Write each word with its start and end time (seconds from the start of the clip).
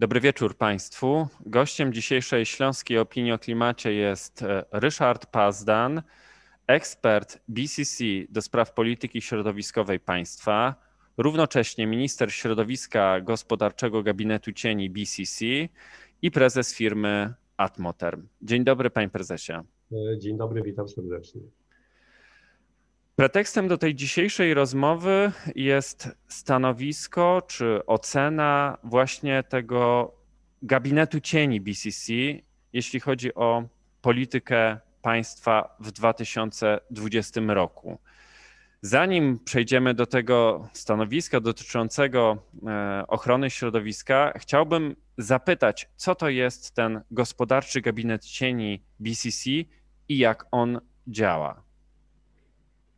Dobry 0.00 0.20
wieczór 0.20 0.56
Państwu. 0.56 1.28
Gościem 1.46 1.92
dzisiejszej 1.92 2.46
Śląskiej 2.46 2.98
Opinii 2.98 3.32
o 3.32 3.38
Klimacie 3.38 3.92
jest 3.92 4.42
e, 4.42 4.64
Ryszard 4.72 5.26
Pazdan, 5.26 6.02
ekspert 6.66 7.38
BCC 7.48 8.04
do 8.28 8.42
spraw 8.42 8.72
polityki 8.72 9.22
środowiskowej 9.22 10.00
państwa, 10.00 10.74
równocześnie 11.18 11.86
minister 11.86 12.32
środowiska 12.32 13.20
gospodarczego 13.20 14.02
gabinetu 14.02 14.52
cieni 14.52 14.90
BCC 14.90 15.44
i 16.22 16.30
prezes 16.30 16.74
firmy 16.74 17.34
Atmoterm. 17.56 18.26
Dzień 18.42 18.64
dobry, 18.64 18.90
panie 18.90 19.08
prezesie. 19.08 19.52
E, 19.52 20.18
dzień 20.18 20.36
dobry, 20.36 20.62
witam 20.62 20.88
serdecznie. 20.88 21.40
Pretekstem 23.20 23.68
do 23.68 23.78
tej 23.78 23.94
dzisiejszej 23.94 24.54
rozmowy 24.54 25.32
jest 25.54 26.08
stanowisko 26.28 27.42
czy 27.46 27.86
ocena 27.86 28.78
właśnie 28.84 29.42
tego 29.42 30.12
gabinetu 30.62 31.20
cieni 31.20 31.60
BCC, 31.60 32.12
jeśli 32.72 33.00
chodzi 33.00 33.34
o 33.34 33.64
politykę 34.02 34.78
państwa 35.02 35.76
w 35.80 35.92
2020 35.92 37.40
roku. 37.46 37.98
Zanim 38.82 39.38
przejdziemy 39.44 39.94
do 39.94 40.06
tego 40.06 40.68
stanowiska 40.72 41.40
dotyczącego 41.40 42.38
e, 42.66 43.04
ochrony 43.08 43.50
środowiska, 43.50 44.32
chciałbym 44.36 44.96
zapytać, 45.18 45.88
co 45.96 46.14
to 46.14 46.28
jest 46.28 46.74
ten 46.74 47.00
gospodarczy 47.10 47.80
gabinet 47.80 48.24
cieni 48.24 48.82
BCC 49.00 49.50
i 50.08 50.18
jak 50.18 50.46
on 50.50 50.80
działa. 51.06 51.69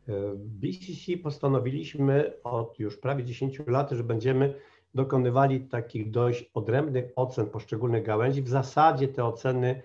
W 0.07 0.49
BCC 0.49 1.17
postanowiliśmy 1.23 2.33
od 2.43 2.79
już 2.79 2.97
prawie 2.97 3.23
10 3.23 3.61
lat, 3.67 3.91
że 3.91 4.03
będziemy 4.03 4.53
dokonywali 4.95 5.61
takich 5.61 6.11
dość 6.11 6.51
odrębnych 6.53 7.05
ocen 7.15 7.45
poszczególnych 7.45 8.03
gałęzi. 8.03 8.41
W 8.41 8.49
zasadzie 8.49 9.07
te 9.07 9.25
oceny 9.25 9.81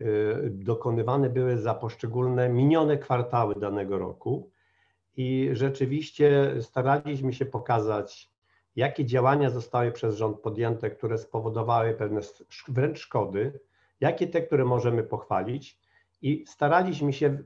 y, 0.00 0.04
dokonywane 0.50 1.30
były 1.30 1.58
za 1.58 1.74
poszczególne 1.74 2.48
minione 2.48 2.98
kwartały 2.98 3.54
danego 3.54 3.98
roku 3.98 4.50
i 5.16 5.50
rzeczywiście 5.52 6.54
staraliśmy 6.60 7.32
się 7.32 7.46
pokazać, 7.46 8.30
jakie 8.76 9.04
działania 9.04 9.50
zostały 9.50 9.92
przez 9.92 10.16
rząd 10.16 10.40
podjęte, 10.40 10.90
które 10.90 11.18
spowodowały 11.18 11.94
pewne 11.94 12.20
wręcz 12.68 12.98
szkody, 12.98 13.60
jakie 14.00 14.26
te, 14.26 14.42
które 14.42 14.64
możemy 14.64 15.02
pochwalić 15.02 15.81
i 16.22 16.44
staraliśmy 16.46 17.12
się 17.12 17.38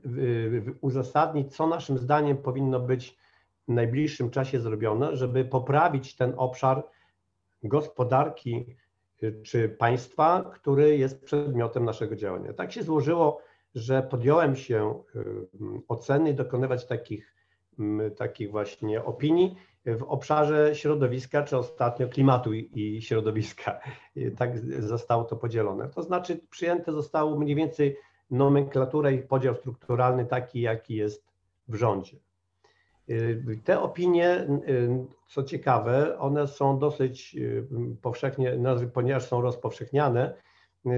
uzasadnić, 0.81 1.55
co 1.55 1.67
naszym 1.67 1.97
zdaniem 1.97 2.37
powinno 2.37 2.79
być 2.79 3.17
w 3.67 3.71
najbliższym 3.71 4.29
czasie 4.29 4.59
zrobione, 4.59 5.15
żeby 5.15 5.45
poprawić 5.45 6.15
ten 6.15 6.33
obszar 6.37 6.83
gospodarki 7.63 8.65
y, 9.23 9.41
czy 9.43 9.69
państwa, 9.69 10.51
który 10.53 10.97
jest 10.97 11.25
przedmiotem 11.25 11.85
naszego 11.85 12.15
działania. 12.15 12.53
Tak 12.53 12.71
się 12.71 12.83
złożyło, 12.83 13.41
że 13.75 14.03
podjąłem 14.03 14.55
się 14.55 15.03
y, 15.15 15.23
oceny, 15.87 16.33
dokonywać 16.33 16.87
takich, 16.87 17.35
takich 18.17 18.51
właśnie 18.51 19.03
opinii 19.03 19.55
w 19.85 20.03
obszarze 20.03 20.75
środowiska, 20.75 21.43
czy 21.43 21.57
ostatnio 21.57 22.07
klimatu 22.07 22.53
i 22.53 23.01
środowiska. 23.01 23.79
Tak 24.37 24.59
zostało 24.79 25.23
to 25.23 25.35
podzielone. 25.35 25.89
To 25.89 26.03
znaczy 26.03 26.39
przyjęte 26.49 26.91
zostało 26.91 27.39
mniej 27.39 27.55
więcej 27.55 27.97
nomenklaturę 28.31 29.13
i 29.13 29.19
podział 29.19 29.55
strukturalny 29.55 30.25
taki, 30.25 30.61
jaki 30.61 30.95
jest 30.95 31.25
w 31.67 31.75
rządzie. 31.75 32.17
Y, 33.09 33.59
te 33.63 33.79
opinie, 33.79 34.47
y, 34.67 35.05
co 35.27 35.43
ciekawe, 35.43 36.19
one 36.19 36.47
są 36.47 36.79
dosyć 36.79 37.35
y, 37.35 37.67
powszechnie, 38.01 38.59
ponieważ 38.93 39.25
są 39.25 39.41
rozpowszechniane, 39.41 40.33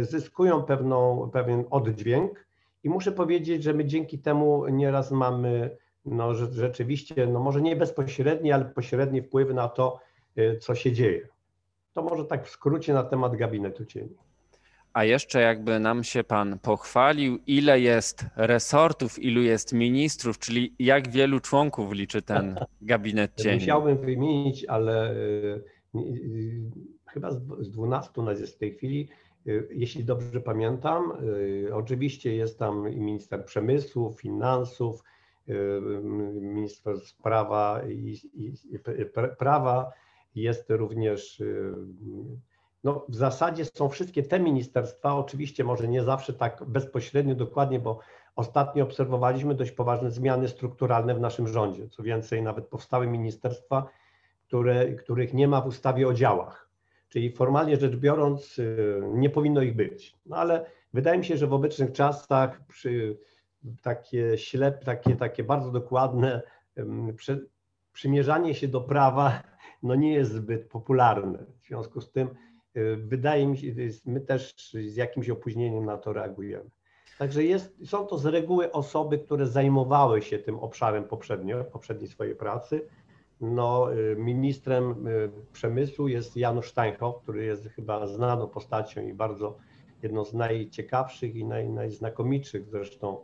zyskują 0.01 0.63
pewną, 0.63 1.29
pewien 1.33 1.63
oddźwięk 1.69 2.47
i 2.83 2.89
muszę 2.89 3.11
powiedzieć, 3.11 3.63
że 3.63 3.73
my 3.73 3.85
dzięki 3.85 4.19
temu 4.19 4.67
nieraz 4.67 5.11
mamy 5.11 5.77
no, 6.05 6.33
rzeczywiście, 6.33 7.27
no 7.27 7.39
może 7.39 7.61
nie 7.61 7.75
bezpośredni, 7.75 8.51
ale 8.51 8.65
pośredni 8.65 9.21
wpływ 9.21 9.53
na 9.53 9.69
to, 9.69 9.99
co 10.59 10.75
się 10.75 10.91
dzieje. 10.91 11.27
To 11.93 12.03
może 12.03 12.25
tak 12.25 12.45
w 12.45 12.49
skrócie 12.49 12.93
na 12.93 13.03
temat 13.03 13.35
gabinetu 13.35 13.85
cieni. 13.85 14.15
A 14.93 15.03
jeszcze 15.03 15.41
jakby 15.41 15.79
nam 15.79 16.03
się 16.03 16.23
pan 16.23 16.59
pochwalił, 16.59 17.39
ile 17.47 17.79
jest 17.79 18.25
resortów, 18.35 19.19
ilu 19.19 19.41
jest 19.41 19.73
ministrów, 19.73 20.39
czyli 20.39 20.75
jak 20.79 21.09
wielu 21.09 21.39
członków 21.39 21.93
liczy 21.93 22.21
ten 22.21 22.59
gabinet 22.81 23.31
cieni? 23.35 23.59
Musiałbym 23.59 23.97
wymienić, 23.97 24.65
ale 24.65 25.11
y, 25.13 25.63
y, 25.95 26.61
chyba 27.07 27.31
z 27.59 27.71
12 27.71 28.21
nas 28.21 28.39
jest 28.39 28.55
w 28.55 28.57
tej 28.57 28.73
chwili. 28.73 29.07
Y, 29.47 29.67
jeśli 29.71 30.03
dobrze 30.03 30.41
pamiętam, 30.41 31.13
oczywiście 31.73 32.35
jest 32.35 32.59
tam 32.59 32.93
i 32.93 32.99
minister 32.99 33.45
przemysłu, 33.45 34.13
finansów, 34.13 35.03
minister 36.41 36.95
prawa 37.23 37.81
i, 37.89 38.17
i, 38.33 38.53
i 38.73 38.79
prawa, 39.39 39.91
jest 40.35 40.69
również 40.69 41.43
no, 42.83 43.05
w 43.09 43.15
zasadzie 43.15 43.65
są 43.65 43.89
wszystkie 43.89 44.23
te 44.23 44.39
ministerstwa, 44.39 45.15
oczywiście 45.15 45.63
może 45.63 45.87
nie 45.87 46.03
zawsze 46.03 46.33
tak 46.33 46.63
bezpośrednio, 46.67 47.35
dokładnie, 47.35 47.79
bo 47.79 47.99
ostatnio 48.35 48.83
obserwowaliśmy 48.83 49.55
dość 49.55 49.71
poważne 49.71 50.11
zmiany 50.11 50.47
strukturalne 50.47 51.15
w 51.15 51.19
naszym 51.19 51.47
rządzie. 51.47 51.87
Co 51.87 52.03
więcej, 52.03 52.41
nawet 52.41 52.67
powstały 52.67 53.07
ministerstwa, 53.07 53.89
które, 54.47 54.93
których 54.93 55.33
nie 55.33 55.47
ma 55.47 55.61
w 55.61 55.67
ustawie 55.67 56.07
o 56.07 56.13
działach. 56.13 56.69
Czyli 57.09 57.31
formalnie 57.31 57.77
rzecz 57.77 57.95
biorąc, 57.95 58.59
y, 58.59 59.01
nie 59.13 59.29
powinno 59.29 59.61
ich 59.61 59.75
być. 59.75 60.15
No 60.25 60.35
ale 60.35 60.65
wydaje 60.93 61.17
mi 61.17 61.25
się, 61.25 61.37
że 61.37 61.47
w 61.47 61.53
obecnych 61.53 61.91
czasach 61.91 62.65
przy 62.67 63.17
takie 63.81 64.37
ślep, 64.37 64.83
takie, 64.85 65.15
takie 65.15 65.43
bardzo 65.43 65.71
dokładne 65.71 66.41
przy, 67.15 67.49
przymierzanie 67.93 68.55
się 68.55 68.67
do 68.67 68.81
prawa 68.81 69.43
no 69.83 69.95
nie 69.95 70.13
jest 70.13 70.31
zbyt 70.31 70.69
popularne. 70.69 71.45
W 71.61 71.67
związku 71.67 72.01
z 72.01 72.11
tym 72.11 72.29
wydaje 72.97 73.47
mi 73.47 73.57
się, 73.57 73.67
my 74.05 74.21
też 74.21 74.71
z 74.71 74.95
jakimś 74.95 75.29
opóźnieniem 75.29 75.85
na 75.85 75.97
to 75.97 76.13
reagujemy. 76.13 76.69
Także 77.19 77.43
jest, 77.43 77.87
są 77.87 78.05
to 78.05 78.17
z 78.17 78.25
reguły 78.25 78.71
osoby, 78.71 79.19
które 79.19 79.47
zajmowały 79.47 80.21
się 80.21 80.39
tym 80.39 80.59
obszarem 80.59 81.03
poprzednio, 81.03 81.63
poprzedniej 81.63 82.07
swojej 82.07 82.35
pracy. 82.35 82.87
No, 83.41 83.93
y, 83.93 84.15
ministrem 84.15 85.07
y, 85.07 85.31
przemysłu 85.53 86.07
jest 86.07 86.37
Janusz 86.37 86.69
Steinhoff, 86.69 87.21
który 87.23 87.45
jest 87.45 87.69
chyba 87.69 88.07
znaną 88.07 88.47
postacią 88.47 89.01
i 89.01 89.13
bardzo 89.13 89.57
jedną 90.03 90.25
z 90.25 90.33
najciekawszych 90.33 91.35
i 91.35 91.45
naj, 91.45 91.69
najznakomitszych 91.69 92.69
zresztą 92.69 93.17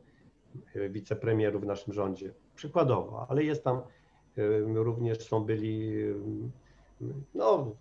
wicepremierów 0.90 1.62
w 1.62 1.66
naszym 1.66 1.94
rządzie. 1.94 2.34
Przykładowo, 2.56 3.26
ale 3.30 3.44
jest 3.44 3.64
tam 3.64 3.82
również 4.74 5.20
są 5.20 5.44
byli 5.44 5.94
no, 7.34 7.76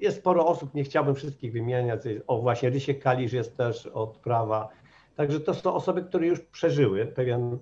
jest 0.00 0.18
sporo 0.18 0.46
osób, 0.46 0.74
nie 0.74 0.84
chciałbym 0.84 1.14
wszystkich 1.14 1.52
wymieniać. 1.52 2.00
O, 2.26 2.40
właśnie 2.40 2.70
Rysiek 2.70 3.02
Kalisz 3.02 3.32
jest 3.32 3.56
też 3.56 3.86
od 3.86 4.16
prawa. 4.16 4.68
Także 5.16 5.40
to 5.40 5.54
są 5.54 5.74
osoby, 5.74 6.02
które 6.02 6.26
już 6.26 6.40
przeżyły 6.40 7.06
pewien, 7.06 7.58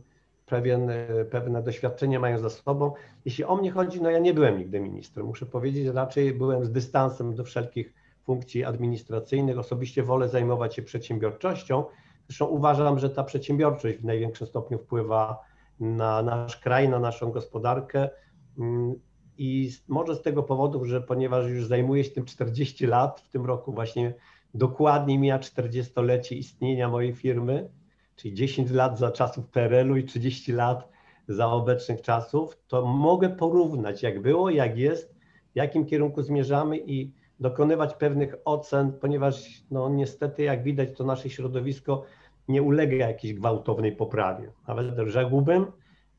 pewien, 0.46 0.90
pewne 1.30 1.62
doświadczenie 1.62 2.18
mają 2.18 2.38
za 2.38 2.50
sobą. 2.50 2.92
Jeśli 3.24 3.44
o 3.44 3.56
mnie 3.56 3.70
chodzi, 3.70 4.02
no 4.02 4.10
ja 4.10 4.18
nie 4.18 4.34
byłem 4.34 4.58
nigdy 4.58 4.80
ministrem. 4.80 5.26
Muszę 5.26 5.46
powiedzieć, 5.46 5.86
że 5.86 5.92
raczej 5.92 6.34
byłem 6.34 6.64
z 6.64 6.72
dystansem 6.72 7.34
do 7.34 7.44
wszelkich 7.44 7.94
funkcji 8.24 8.64
administracyjnych. 8.64 9.58
Osobiście 9.58 10.02
wolę 10.02 10.28
zajmować 10.28 10.74
się 10.74 10.82
przedsiębiorczością. 10.82 11.84
Zresztą 12.28 12.46
uważam, 12.46 12.98
że 12.98 13.10
ta 13.10 13.24
przedsiębiorczość 13.24 13.98
w 13.98 14.04
największym 14.04 14.46
stopniu 14.46 14.78
wpływa 14.78 15.40
na 15.80 16.22
nasz 16.22 16.56
kraj, 16.56 16.88
na 16.88 16.98
naszą 16.98 17.30
gospodarkę 17.30 18.10
mm, 18.58 18.94
i 19.38 19.70
może 19.88 20.14
z 20.14 20.22
tego 20.22 20.42
powodu, 20.42 20.84
że 20.84 21.00
ponieważ 21.00 21.46
już 21.46 21.66
zajmuję 21.66 22.04
się 22.04 22.10
tym 22.10 22.24
40 22.24 22.86
lat, 22.86 23.20
w 23.20 23.28
tym 23.28 23.46
roku 23.46 23.72
właśnie 23.72 24.14
dokładnie 24.54 25.18
mija 25.18 25.38
40-lecie 25.38 26.36
istnienia 26.36 26.88
mojej 26.88 27.14
firmy, 27.14 27.70
czyli 28.16 28.34
10 28.34 28.70
lat 28.70 28.98
za 28.98 29.10
czasów 29.10 29.46
PRL-u 29.48 29.96
i 29.96 30.04
30 30.04 30.52
lat 30.52 30.88
za 31.28 31.46
obecnych 31.46 32.02
czasów, 32.02 32.58
to 32.68 32.86
mogę 32.86 33.28
porównać 33.28 34.02
jak 34.02 34.22
było, 34.22 34.50
jak 34.50 34.78
jest, 34.78 35.14
w 35.52 35.56
jakim 35.56 35.86
kierunku 35.86 36.22
zmierzamy 36.22 36.78
i 36.78 37.12
dokonywać 37.40 37.94
pewnych 37.94 38.34
ocen, 38.44 38.92
ponieważ 38.92 39.62
no 39.70 39.88
niestety 39.88 40.42
jak 40.42 40.62
widać 40.62 40.88
to 40.96 41.04
nasze 41.04 41.30
środowisko 41.30 42.04
nie 42.48 42.62
ulega 42.62 42.96
jakiejś 42.96 43.34
gwałtownej 43.34 43.92
poprawie. 43.92 44.52
Nawet 44.68 45.08
rzekłbym, 45.08 45.66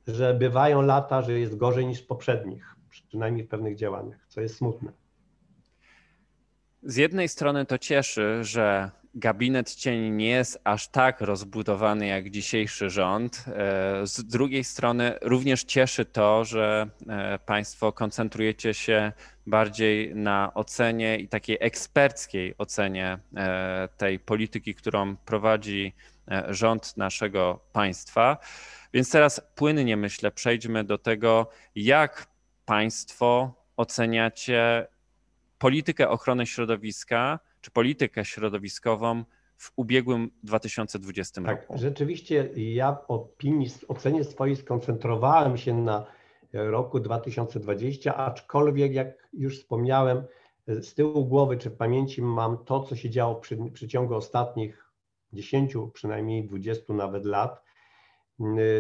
że 0.08 0.34
bywają 0.34 0.82
lata, 0.82 1.22
że 1.22 1.40
jest 1.40 1.58
gorzej 1.58 1.88
niż 1.88 2.02
poprzednich 2.02 2.79
przynajmniej 2.90 3.46
w 3.46 3.50
pewnych 3.50 3.76
działaniach, 3.76 4.26
co 4.28 4.42
jest 4.42 4.56
smutne. 4.56 4.92
Z 6.84 6.96
jednej 6.96 7.30
strony 7.30 7.66
to 7.66 7.78
cieszy, 7.78 8.44
że 8.44 8.92
gabinet 9.16 9.76
cieni 9.76 10.12
nie 10.12 10.30
jest 10.30 10.62
aż 10.64 10.88
tak 10.88 11.22
rozbudowany 11.22 12.08
jak 12.08 12.30
dzisiejszy 12.30 12.90
rząd. 12.90 13.46
E, 13.48 14.08
z 14.08 14.24
drugiej 14.24 14.64
strony 14.64 15.16
również 15.22 15.64
cieszy 15.64 16.06
to, 16.06 16.46
że 16.46 16.90
e, 17.08 17.40
Państwo 17.40 17.92
koncentrujecie 17.92 18.74
się 18.74 19.12
bardziej 19.48 20.16
na 20.16 20.52
ocenie 20.54 21.18
i 21.18 21.28
takiej 21.28 21.58
eksperckiej 21.60 22.56
ocenie 22.58 23.20
tej 23.98 24.20
polityki, 24.20 24.76
którą 24.76 25.16
prowadzi 25.16 25.94
rząd 26.50 26.98
naszego 26.98 27.60
państwa. 27.74 28.38
Więc 28.94 29.12
teraz 29.12 29.42
płynnie 29.56 29.98
myślę, 29.98 30.32
przejdźmy 30.32 30.84
do 30.84 30.98
tego, 30.98 31.50
jak 31.76 32.28
Państwo 32.70 33.54
oceniacie 33.78 34.88
politykę 35.58 36.10
ochrony 36.10 36.46
środowiska 36.46 37.40
czy 37.62 37.72
politykę 37.72 38.26
środowiskową 38.26 39.24
w 39.58 39.72
ubiegłym 39.76 40.32
2020 40.44 41.42
tak, 41.42 41.62
roku? 41.62 41.78
Rzeczywiście 41.78 42.50
ja 42.56 42.94
w 42.94 43.12
opinii, 43.12 43.68
ocenie 43.88 44.24
swojej 44.24 44.56
skoncentrowałem 44.56 45.58
się 45.58 45.74
na 45.74 46.06
roku 46.54 47.00
2020, 47.00 48.16
aczkolwiek 48.16 48.94
jak 48.94 49.30
już 49.34 49.60
wspomniałem, 49.60 50.24
z 50.68 50.94
tyłu 50.94 51.26
głowy 51.26 51.58
czy 51.58 51.70
w 51.70 51.78
pamięci 51.78 52.22
mam 52.22 52.66
to, 52.66 52.84
co 52.84 52.96
się 52.96 53.10
działo 53.10 53.36
przy, 53.36 53.58
przy 53.74 53.88
ciągu 53.88 54.16
ostatnich 54.16 54.92
10, 55.34 55.74
przynajmniej 55.94 56.48
20 56.48 56.94
nawet 56.94 57.26
lat. 57.26 57.69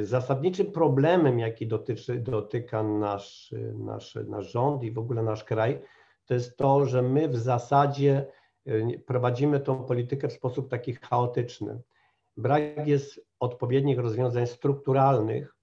Zasadniczym 0.01 0.71
problemem, 0.71 1.39
jaki 1.39 1.67
dotyczy, 1.67 2.19
dotyka 2.19 2.83
nasz, 2.83 3.55
nasz, 3.73 4.17
nasz 4.27 4.51
rząd 4.51 4.83
i 4.83 4.91
w 4.91 4.97
ogóle 4.97 5.23
nasz 5.23 5.43
kraj, 5.43 5.81
to 6.25 6.33
jest 6.33 6.57
to, 6.57 6.85
że 6.85 7.01
my 7.01 7.29
w 7.29 7.37
zasadzie 7.37 8.25
e, 8.65 8.99
prowadzimy 8.99 9.59
tą 9.59 9.83
politykę 9.83 10.27
w 10.27 10.33
sposób 10.33 10.69
taki 10.69 10.93
chaotyczny. 10.93 11.81
Brak 12.37 12.87
jest 12.87 13.25
odpowiednich 13.39 13.99
rozwiązań 13.99 14.47
strukturalnych, 14.47 15.55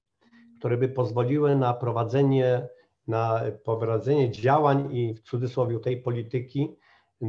które 0.59 0.77
by 0.77 0.89
pozwoliły 0.89 1.57
na 1.57 1.75
prowadzenie, 1.75 2.69
na 3.09 3.43
prowadzenie 3.65 4.31
działań 4.31 4.97
i 4.97 5.15
w 5.15 5.21
cudzysłowie 5.21 5.79
tej 5.79 6.03
polityki 6.03 6.77
e, 7.23 7.27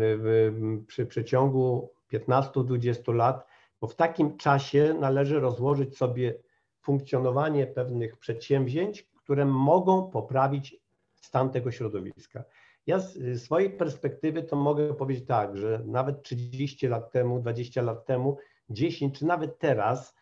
przy 0.88 1.06
przeciągu 1.06 1.92
15-20 2.14 3.14
lat, 3.14 3.48
bo 3.82 3.88
w 3.88 3.96
takim 3.96 4.38
czasie 4.38 4.96
należy 5.00 5.40
rozłożyć 5.40 5.98
sobie 5.98 6.47
funkcjonowanie 6.88 7.68
pewnych 7.68 8.18
przedsięwzięć, 8.18 9.04
które 9.04 9.46
mogą 9.46 10.12
poprawić 10.12 10.78
stan 11.16 11.50
tego 11.50 11.72
środowiska. 11.72 12.44
Ja 12.86 13.00
z 13.00 13.42
swojej 13.42 13.70
perspektywy 13.70 14.44
to 14.44 14.56
mogę 14.56 14.94
powiedzieć 14.94 15.26
tak, 15.26 15.58
że 15.58 15.82
nawet 15.86 16.24
30 16.24 16.88
lat 16.88 17.12
temu, 17.12 17.40
20 17.40 17.82
lat 17.82 18.06
temu, 18.06 18.38
10 18.70 19.20
czy 19.20 19.26
nawet 19.26 19.60
teraz, 19.60 20.16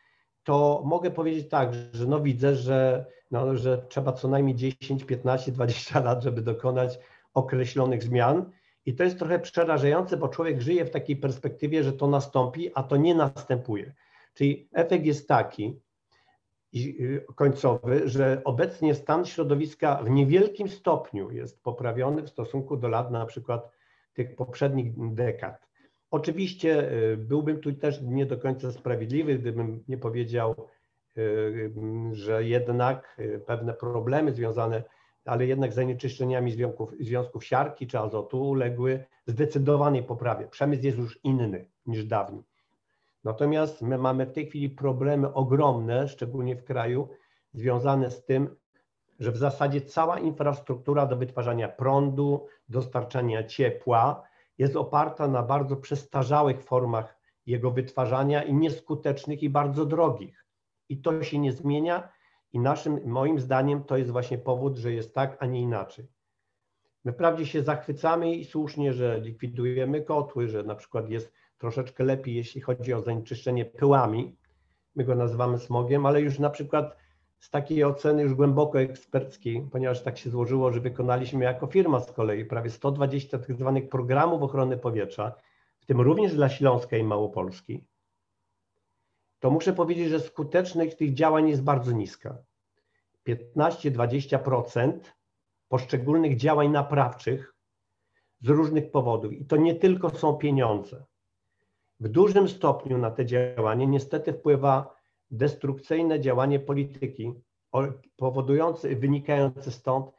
to 0.43 0.81
mogę 0.85 1.11
powiedzieć 1.11 1.49
tak, 1.49 1.73
że 1.93 2.07
no 2.07 2.19
widzę, 2.19 2.55
że, 2.55 3.05
no, 3.31 3.55
że 3.55 3.85
trzeba 3.89 4.13
co 4.13 4.27
najmniej 4.27 4.55
10, 4.55 5.03
15, 5.03 5.51
20 5.51 5.99
lat, 5.99 6.23
żeby 6.23 6.41
dokonać 6.41 6.99
określonych 7.33 8.03
zmian. 8.03 8.51
I 8.85 8.95
to 8.95 9.03
jest 9.03 9.19
trochę 9.19 9.39
przerażające, 9.39 10.17
bo 10.17 10.27
człowiek 10.27 10.61
żyje 10.61 10.85
w 10.85 10.89
takiej 10.89 11.15
perspektywie, 11.17 11.83
że 11.83 11.93
to 11.93 12.07
nastąpi, 12.07 12.71
a 12.75 12.83
to 12.83 12.97
nie 12.97 13.15
następuje. 13.15 13.93
Czyli 14.33 14.69
efekt 14.73 15.05
jest 15.05 15.27
taki, 15.27 15.79
Y, 16.75 17.25
końcowy, 17.35 18.09
że 18.09 18.41
obecnie 18.43 18.95
stan 18.95 19.25
środowiska 19.25 20.03
w 20.03 20.09
niewielkim 20.09 20.69
stopniu 20.69 21.31
jest 21.31 21.63
poprawiony 21.63 22.23
w 22.23 22.29
stosunku 22.29 22.77
do 22.77 22.87
lat 22.87 23.11
na 23.11 23.25
przykład 23.25 23.71
tych 24.13 24.35
poprzednich 24.35 25.13
dekad. 25.13 25.67
Oczywiście 26.11 26.91
y, 26.91 27.17
byłbym 27.17 27.59
tu 27.59 27.73
też 27.73 28.01
nie 28.01 28.25
do 28.25 28.37
końca 28.37 28.71
sprawiedliwy, 28.71 29.35
gdybym 29.35 29.83
nie 29.87 29.97
powiedział, 29.97 30.55
y, 31.17 31.71
że 32.11 32.43
jednak 32.43 33.21
pewne 33.45 33.73
problemy 33.73 34.31
związane, 34.31 34.83
ale 35.25 35.45
jednak 35.45 35.71
z 35.71 35.75
zanieczyszczeniami 35.75 36.51
związków, 36.51 36.91
związków 36.99 37.45
siarki 37.45 37.87
czy 37.87 37.99
azotu 37.99 38.49
uległy 38.49 39.03
zdecydowanej 39.27 40.03
poprawie. 40.03 40.47
Przemysł 40.47 40.83
jest 40.83 40.97
już 40.97 41.19
inny 41.23 41.65
niż 41.85 42.05
dawniej. 42.05 42.43
Natomiast 43.25 43.81
my 43.81 43.97
mamy 43.97 44.25
w 44.25 44.31
tej 44.31 44.45
chwili 44.47 44.69
problemy 44.69 45.33
ogromne, 45.33 46.07
szczególnie 46.07 46.55
w 46.55 46.63
kraju, 46.63 47.09
związane 47.53 48.11
z 48.11 48.25
tym, 48.25 48.55
że 49.19 49.31
w 49.31 49.37
zasadzie 49.37 49.81
cała 49.81 50.19
infrastruktura 50.19 51.05
do 51.05 51.15
wytwarzania 51.17 51.69
prądu, 51.69 52.47
dostarczania 52.69 53.43
ciepła 53.43 54.23
jest 54.57 54.75
oparta 54.75 55.27
na 55.27 55.43
bardzo 55.43 55.75
przestarzałych 55.75 56.63
formach 56.63 57.19
jego 57.45 57.71
wytwarzania 57.71 58.43
i 58.43 58.53
nieskutecznych 58.53 59.43
i 59.43 59.49
bardzo 59.49 59.85
drogich. 59.85 60.45
I 60.89 61.01
to 61.01 61.23
się 61.23 61.39
nie 61.39 61.51
zmienia 61.51 62.09
i 62.53 62.59
naszym, 62.59 62.99
moim 63.05 63.39
zdaniem 63.39 63.83
to 63.83 63.97
jest 63.97 64.11
właśnie 64.11 64.37
powód, 64.37 64.77
że 64.77 64.91
jest 64.91 65.13
tak, 65.13 65.37
a 65.39 65.45
nie 65.45 65.61
inaczej. 65.61 66.07
My 67.05 67.11
wprawdzie 67.11 67.45
się 67.45 67.63
zachwycamy 67.63 68.35
i 68.35 68.45
słusznie, 68.45 68.93
że 68.93 69.19
likwidujemy 69.19 70.01
kotły, 70.01 70.47
że 70.47 70.63
na 70.63 70.75
przykład 70.75 71.09
jest 71.09 71.33
troszeczkę 71.57 72.03
lepiej, 72.03 72.35
jeśli 72.35 72.61
chodzi 72.61 72.93
o 72.93 73.01
zanieczyszczenie 73.01 73.65
pyłami. 73.65 74.35
My 74.95 75.03
go 75.03 75.15
nazywamy 75.15 75.59
smogiem, 75.59 76.05
ale 76.05 76.21
już 76.21 76.39
na 76.39 76.49
przykład 76.49 76.97
z 77.39 77.49
takiej 77.49 77.83
oceny 77.83 78.23
już 78.23 78.33
głęboko 78.33 78.79
eksperckiej, 78.79 79.67
ponieważ 79.71 80.03
tak 80.03 80.17
się 80.17 80.29
złożyło, 80.29 80.71
że 80.71 80.79
wykonaliśmy 80.79 81.43
jako 81.43 81.67
firma 81.67 81.99
z 81.99 82.11
kolei 82.11 82.45
prawie 82.45 82.69
120 82.69 83.39
tak 83.39 83.55
zwanych 83.55 83.89
programów 83.89 84.41
ochrony 84.41 84.77
powietrza, 84.77 85.35
w 85.79 85.85
tym 85.85 86.01
również 86.01 86.35
dla 86.35 86.49
Śląska 86.49 86.97
i 86.97 87.03
Małopolski, 87.03 87.85
to 89.39 89.51
muszę 89.51 89.73
powiedzieć, 89.73 90.09
że 90.09 90.19
skuteczność 90.19 90.95
tych 90.95 91.13
działań 91.13 91.49
jest 91.49 91.63
bardzo 91.63 91.91
niska. 91.91 92.37
15-20% 93.27 94.99
poszczególnych 95.67 96.37
działań 96.37 96.69
naprawczych 96.69 97.55
z 98.41 98.49
różnych 98.49 98.91
powodów. 98.91 99.33
I 99.33 99.45
to 99.45 99.57
nie 99.57 99.75
tylko 99.75 100.09
są 100.09 100.33
pieniądze. 100.33 101.05
W 102.05 102.09
dużym 102.09 102.49
stopniu 102.49 102.97
na 102.97 103.11
te 103.11 103.25
działanie 103.25 103.87
niestety 103.87 104.33
wpływa 104.33 104.95
destrukcyjne 105.31 106.19
działanie 106.19 106.59
polityki, 106.59 107.33
powodujące, 108.17 108.95
wynikające 108.95 109.71
stąd, 109.71 110.11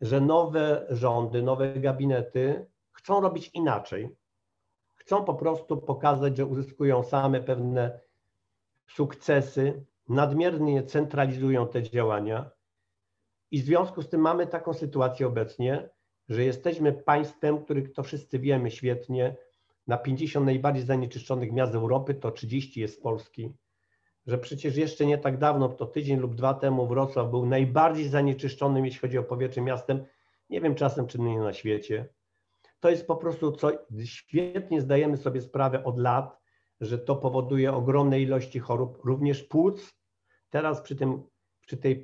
że 0.00 0.20
nowe 0.20 0.86
rządy, 0.90 1.42
nowe 1.42 1.74
gabinety 1.74 2.66
chcą 2.92 3.20
robić 3.20 3.50
inaczej. 3.54 4.16
Chcą 4.94 5.24
po 5.24 5.34
prostu 5.34 5.76
pokazać, 5.76 6.36
że 6.36 6.46
uzyskują 6.46 7.02
same 7.02 7.40
pewne 7.40 8.00
sukcesy, 8.90 9.84
nadmiernie 10.08 10.82
centralizują 10.82 11.68
te 11.68 11.82
działania. 11.82 12.50
I 13.50 13.62
w 13.62 13.64
związku 13.64 14.02
z 14.02 14.08
tym 14.08 14.20
mamy 14.20 14.46
taką 14.46 14.74
sytuację 14.74 15.26
obecnie, 15.26 15.88
że 16.28 16.44
jesteśmy 16.44 16.92
państwem, 16.92 17.64
których 17.64 17.92
to 17.92 18.02
wszyscy 18.02 18.38
wiemy 18.38 18.70
świetnie, 18.70 19.36
na 19.86 19.96
50 19.98 20.46
najbardziej 20.46 20.84
zanieczyszczonych 20.84 21.52
miast 21.52 21.74
Europy 21.74 22.14
to 22.14 22.30
30 22.30 22.80
jest 22.80 22.94
z 22.94 23.00
Polski. 23.00 23.52
Że 24.26 24.38
przecież 24.38 24.76
jeszcze 24.76 25.06
nie 25.06 25.18
tak 25.18 25.38
dawno, 25.38 25.68
to 25.68 25.86
tydzień 25.86 26.18
lub 26.18 26.34
dwa 26.34 26.54
temu 26.54 26.86
Wrocław 26.86 27.30
był 27.30 27.46
najbardziej 27.46 28.08
zanieczyszczonym, 28.08 28.84
jeśli 28.84 29.00
chodzi 29.00 29.18
o 29.18 29.22
powietrze 29.22 29.60
miastem, 29.60 30.04
nie 30.50 30.60
wiem 30.60 30.74
czasem 30.74 31.06
czy 31.06 31.20
nie 31.20 31.38
na 31.38 31.52
świecie. 31.52 32.08
To 32.80 32.90
jest 32.90 33.06
po 33.06 33.16
prostu 33.16 33.52
co, 33.52 33.70
świetnie 34.04 34.80
zdajemy 34.80 35.16
sobie 35.16 35.40
sprawę 35.40 35.84
od 35.84 35.98
lat, 35.98 36.40
że 36.80 36.98
to 36.98 37.16
powoduje 37.16 37.72
ogromne 37.72 38.20
ilości 38.20 38.58
chorób, 38.58 39.04
również 39.04 39.42
płuc. 39.42 39.94
Teraz 40.50 40.80
przy, 40.80 40.96
tym, 40.96 41.22
przy 41.60 41.76
tej 41.76 42.02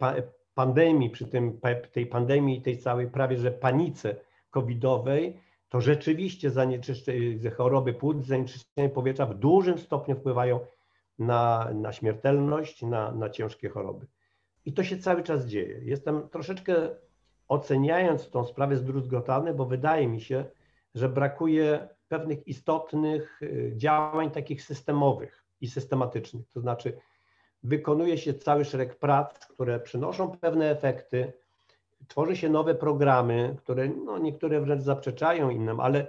pandemii, 0.54 1.10
przy 1.10 1.26
tym, 1.26 1.60
tej 1.92 2.06
pandemii, 2.06 2.62
tej 2.62 2.78
całej 2.78 3.10
prawie 3.10 3.36
że 3.36 3.50
panice 3.50 4.16
covidowej, 4.50 5.40
to 5.70 5.80
rzeczywiście 5.80 6.50
choroby 7.56 7.94
płuc, 7.94 8.26
zanieczyszczenie 8.26 8.88
powietrza 8.88 9.26
w 9.26 9.34
dużym 9.34 9.78
stopniu 9.78 10.16
wpływają 10.16 10.60
na, 11.18 11.70
na 11.74 11.92
śmiertelność, 11.92 12.82
na, 12.82 13.12
na 13.12 13.30
ciężkie 13.30 13.68
choroby. 13.68 14.06
I 14.64 14.72
to 14.72 14.84
się 14.84 14.98
cały 14.98 15.22
czas 15.22 15.46
dzieje. 15.46 15.80
Jestem 15.82 16.28
troszeczkę 16.28 16.74
oceniając 17.48 18.30
tą 18.30 18.44
sprawę 18.44 18.76
zdruzgotany, 18.76 19.54
bo 19.54 19.64
wydaje 19.66 20.08
mi 20.08 20.20
się, 20.20 20.44
że 20.94 21.08
brakuje 21.08 21.88
pewnych 22.08 22.48
istotnych 22.48 23.42
y, 23.42 23.72
działań 23.76 24.30
takich 24.30 24.62
systemowych 24.62 25.44
i 25.60 25.68
systematycznych. 25.68 26.48
To 26.48 26.60
znaczy, 26.60 26.98
wykonuje 27.62 28.18
się 28.18 28.34
cały 28.34 28.64
szereg 28.64 28.98
prac, 28.98 29.46
które 29.46 29.80
przynoszą 29.80 30.30
pewne 30.30 30.70
efekty, 30.70 31.32
tworzy 32.08 32.36
się 32.36 32.48
nowe 32.48 32.74
programy, 32.74 33.56
które 33.58 33.88
no, 33.88 34.18
niektóre 34.18 34.60
wręcz 34.60 34.82
zaprzeczają 34.82 35.50
innym, 35.50 35.80
ale 35.80 36.06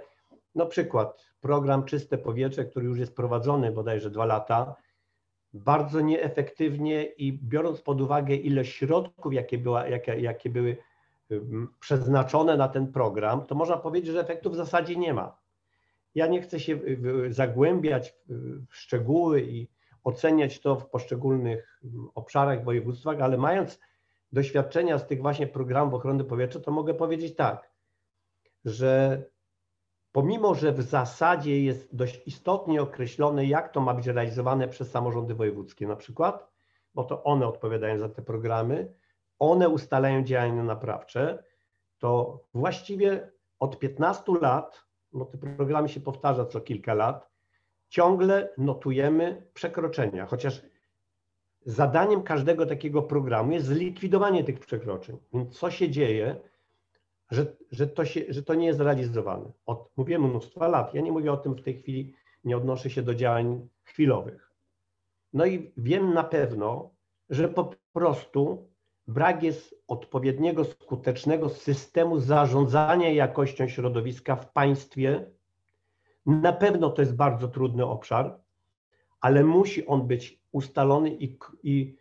no 0.54 0.66
przykład, 0.66 1.26
program 1.40 1.84
Czyste 1.84 2.18
Powietrze, 2.18 2.64
który 2.64 2.86
już 2.86 2.98
jest 2.98 3.16
prowadzony 3.16 3.72
bodajże 3.72 4.10
dwa 4.10 4.24
lata, 4.24 4.76
bardzo 5.54 6.00
nieefektywnie 6.00 7.04
i 7.04 7.32
biorąc 7.32 7.80
pod 7.80 8.00
uwagę 8.00 8.34
ile 8.34 8.64
środków, 8.64 9.32
jakie, 9.32 9.58
była, 9.58 9.88
jakie, 9.88 10.20
jakie 10.20 10.50
były 10.50 10.76
przeznaczone 11.80 12.56
na 12.56 12.68
ten 12.68 12.92
program, 12.92 13.46
to 13.46 13.54
można 13.54 13.76
powiedzieć, 13.76 14.12
że 14.12 14.20
efektów 14.20 14.52
w 14.52 14.56
zasadzie 14.56 14.96
nie 14.96 15.14
ma. 15.14 15.38
Ja 16.14 16.26
nie 16.26 16.42
chcę 16.42 16.60
się 16.60 16.78
zagłębiać 17.28 18.14
w 18.68 18.76
szczegóły 18.76 19.42
i 19.42 19.68
oceniać 20.04 20.60
to 20.60 20.76
w 20.76 20.90
poszczególnych 20.90 21.80
obszarach, 22.14 22.64
województwach, 22.64 23.20
ale 23.20 23.38
mając 23.38 23.80
doświadczenia 24.32 24.98
z 24.98 25.06
tych 25.06 25.22
właśnie 25.22 25.46
programów 25.46 25.94
ochrony 25.94 26.24
powietrza, 26.24 26.60
to 26.60 26.70
mogę 26.70 26.94
powiedzieć 26.94 27.36
tak, 27.36 27.70
że 28.64 29.22
pomimo, 30.12 30.54
że 30.54 30.72
w 30.72 30.82
zasadzie 30.82 31.64
jest 31.64 31.96
dość 31.96 32.22
istotnie 32.26 32.82
określone, 32.82 33.46
jak 33.46 33.72
to 33.72 33.80
ma 33.80 33.94
być 33.94 34.06
realizowane 34.06 34.68
przez 34.68 34.90
samorządy 34.90 35.34
wojewódzkie 35.34 35.86
na 35.86 35.96
przykład, 35.96 36.48
bo 36.94 37.04
to 37.04 37.24
one 37.24 37.46
odpowiadają 37.46 37.98
za 37.98 38.08
te 38.08 38.22
programy, 38.22 38.94
one 39.38 39.68
ustalają 39.68 40.24
działania 40.24 40.62
naprawcze, 40.62 41.44
to 41.98 42.40
właściwie 42.54 43.32
od 43.58 43.78
15 43.78 44.32
lat, 44.40 44.84
no 45.12 45.24
te 45.24 45.38
programy 45.38 45.88
się 45.88 46.00
powtarza 46.00 46.46
co 46.46 46.60
kilka 46.60 46.94
lat, 46.94 47.30
ciągle 47.88 48.48
notujemy 48.58 49.46
przekroczenia, 49.54 50.26
chociaż 50.26 50.62
zadaniem 51.64 52.22
każdego 52.22 52.66
takiego 52.66 53.02
programu 53.02 53.52
jest 53.52 53.66
zlikwidowanie 53.66 54.44
tych 54.44 54.60
przekroczeń. 54.60 55.16
Więc 55.32 55.58
co 55.58 55.70
się 55.70 55.90
dzieje, 55.90 56.36
że, 57.30 57.46
że, 57.70 57.86
to, 57.86 58.04
się, 58.04 58.20
że 58.28 58.42
to 58.42 58.54
nie 58.54 58.66
jest 58.66 58.80
realizowane? 58.80 59.52
Od, 59.66 59.90
mówimy 59.96 60.28
mnóstwa 60.28 60.68
lat. 60.68 60.94
Ja 60.94 61.00
nie 61.00 61.12
mówię 61.12 61.32
o 61.32 61.36
tym 61.36 61.54
w 61.54 61.62
tej 61.62 61.74
chwili, 61.74 62.14
nie 62.44 62.56
odnoszę 62.56 62.90
się 62.90 63.02
do 63.02 63.14
działań 63.14 63.68
chwilowych. 63.84 64.52
No 65.32 65.46
i 65.46 65.72
wiem 65.76 66.14
na 66.14 66.24
pewno, 66.24 66.90
że 67.30 67.48
po 67.48 67.74
prostu 67.92 68.68
brak 69.06 69.42
jest 69.42 69.74
odpowiedniego, 69.88 70.64
skutecznego 70.64 71.48
systemu 71.48 72.18
zarządzania 72.18 73.10
jakością 73.10 73.68
środowiska 73.68 74.36
w 74.36 74.52
państwie. 74.52 75.30
Na 76.26 76.52
pewno 76.52 76.90
to 76.90 77.02
jest 77.02 77.16
bardzo 77.16 77.48
trudny 77.48 77.86
obszar, 77.86 78.41
ale 79.22 79.44
musi 79.44 79.86
on 79.86 80.06
być 80.06 80.42
ustalony 80.52 81.10
i, 81.10 81.38
i 81.62 81.96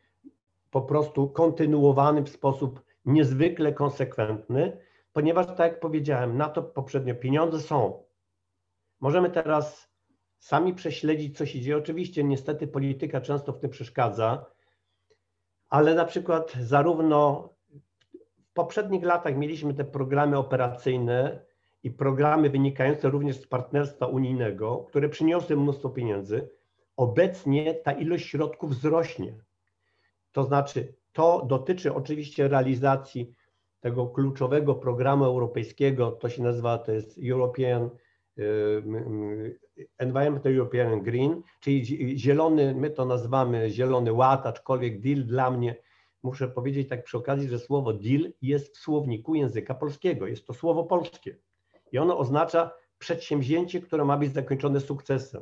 po 0.72 0.82
prostu 0.82 1.30
kontynuowany 1.30 2.24
w 2.24 2.30
sposób 2.30 2.82
niezwykle 3.06 3.74
konsekwentny, 3.74 4.78
ponieważ, 5.14 5.48
tak 5.48 5.60
jak 5.60 5.80
powiedziałem, 5.80 6.38
na 6.38 6.50
to 6.50 6.64
poprzednio 6.64 7.16
pieniądze 7.16 7.60
są. 7.60 8.04
Możemy 9.00 9.30
teraz 9.30 9.90
sami 10.40 10.74
prześledzić, 10.74 11.38
co 11.38 11.46
się 11.46 11.62
dzieje. 11.62 11.78
Oczywiście, 11.78 12.24
niestety, 12.24 12.68
polityka 12.68 13.22
często 13.22 13.54
w 13.54 13.60
tym 13.60 13.70
przeszkadza, 13.70 14.46
ale 15.70 15.96
na 15.96 16.06
przykład 16.06 16.54
zarówno 16.62 17.50
w 18.50 18.54
poprzednich 18.54 19.04
latach 19.04 19.38
mieliśmy 19.38 19.74
te 19.74 19.86
programy 19.86 20.38
operacyjne 20.38 21.46
i 21.84 21.92
programy 21.92 22.50
wynikające 22.50 23.10
również 23.10 23.38
z 23.38 23.48
partnerstwa 23.48 24.06
unijnego, 24.06 24.78
które 24.78 25.10
przyniosły 25.10 25.58
mnóstwo 25.58 25.90
pieniędzy 25.90 26.50
obecnie 27.02 27.74
ta 27.74 27.92
ilość 27.92 28.26
środków 28.26 28.72
wzrośnie. 28.72 29.34
To 30.32 30.44
znaczy, 30.44 30.94
to 31.12 31.46
dotyczy 31.50 31.94
oczywiście 31.94 32.48
realizacji 32.48 33.34
tego 33.80 34.08
kluczowego 34.08 34.76
programu 34.76 35.26
europejskiego, 35.26 36.12
to 36.12 36.30
się 36.30 36.44
nazywa, 36.44 36.78
to 36.78 36.92
jest 36.92 37.20
European 37.30 37.90
y, 38.40 39.60
Environment 39.98 40.46
European 40.46 41.02
Green, 41.02 41.42
czyli 41.60 42.20
zielony, 42.20 42.76
my 42.76 42.90
to 42.90 43.06
nazywamy 43.06 43.70
zielony 43.70 44.14
ład, 44.14 44.46
aczkolwiek 44.46 45.02
deal 45.02 45.24
dla 45.24 45.52
mnie, 45.52 45.76
muszę 46.24 46.48
powiedzieć 46.48 46.90
tak 46.90 47.04
przy 47.04 47.18
okazji, 47.18 47.50
że 47.50 47.60
słowo 47.60 47.94
deal 47.94 48.34
jest 48.42 48.78
w 48.78 48.80
słowniku 48.80 49.36
języka 49.36 49.74
polskiego, 49.74 50.28
jest 50.28 50.48
to 50.48 50.54
słowo 50.54 50.84
polskie 50.84 51.38
i 51.92 51.98
ono 51.98 52.18
oznacza 52.18 52.72
przedsięwzięcie, 52.98 53.82
które 53.82 54.06
ma 54.06 54.18
być 54.18 54.34
zakończone 54.34 54.80
sukcesem 54.80 55.42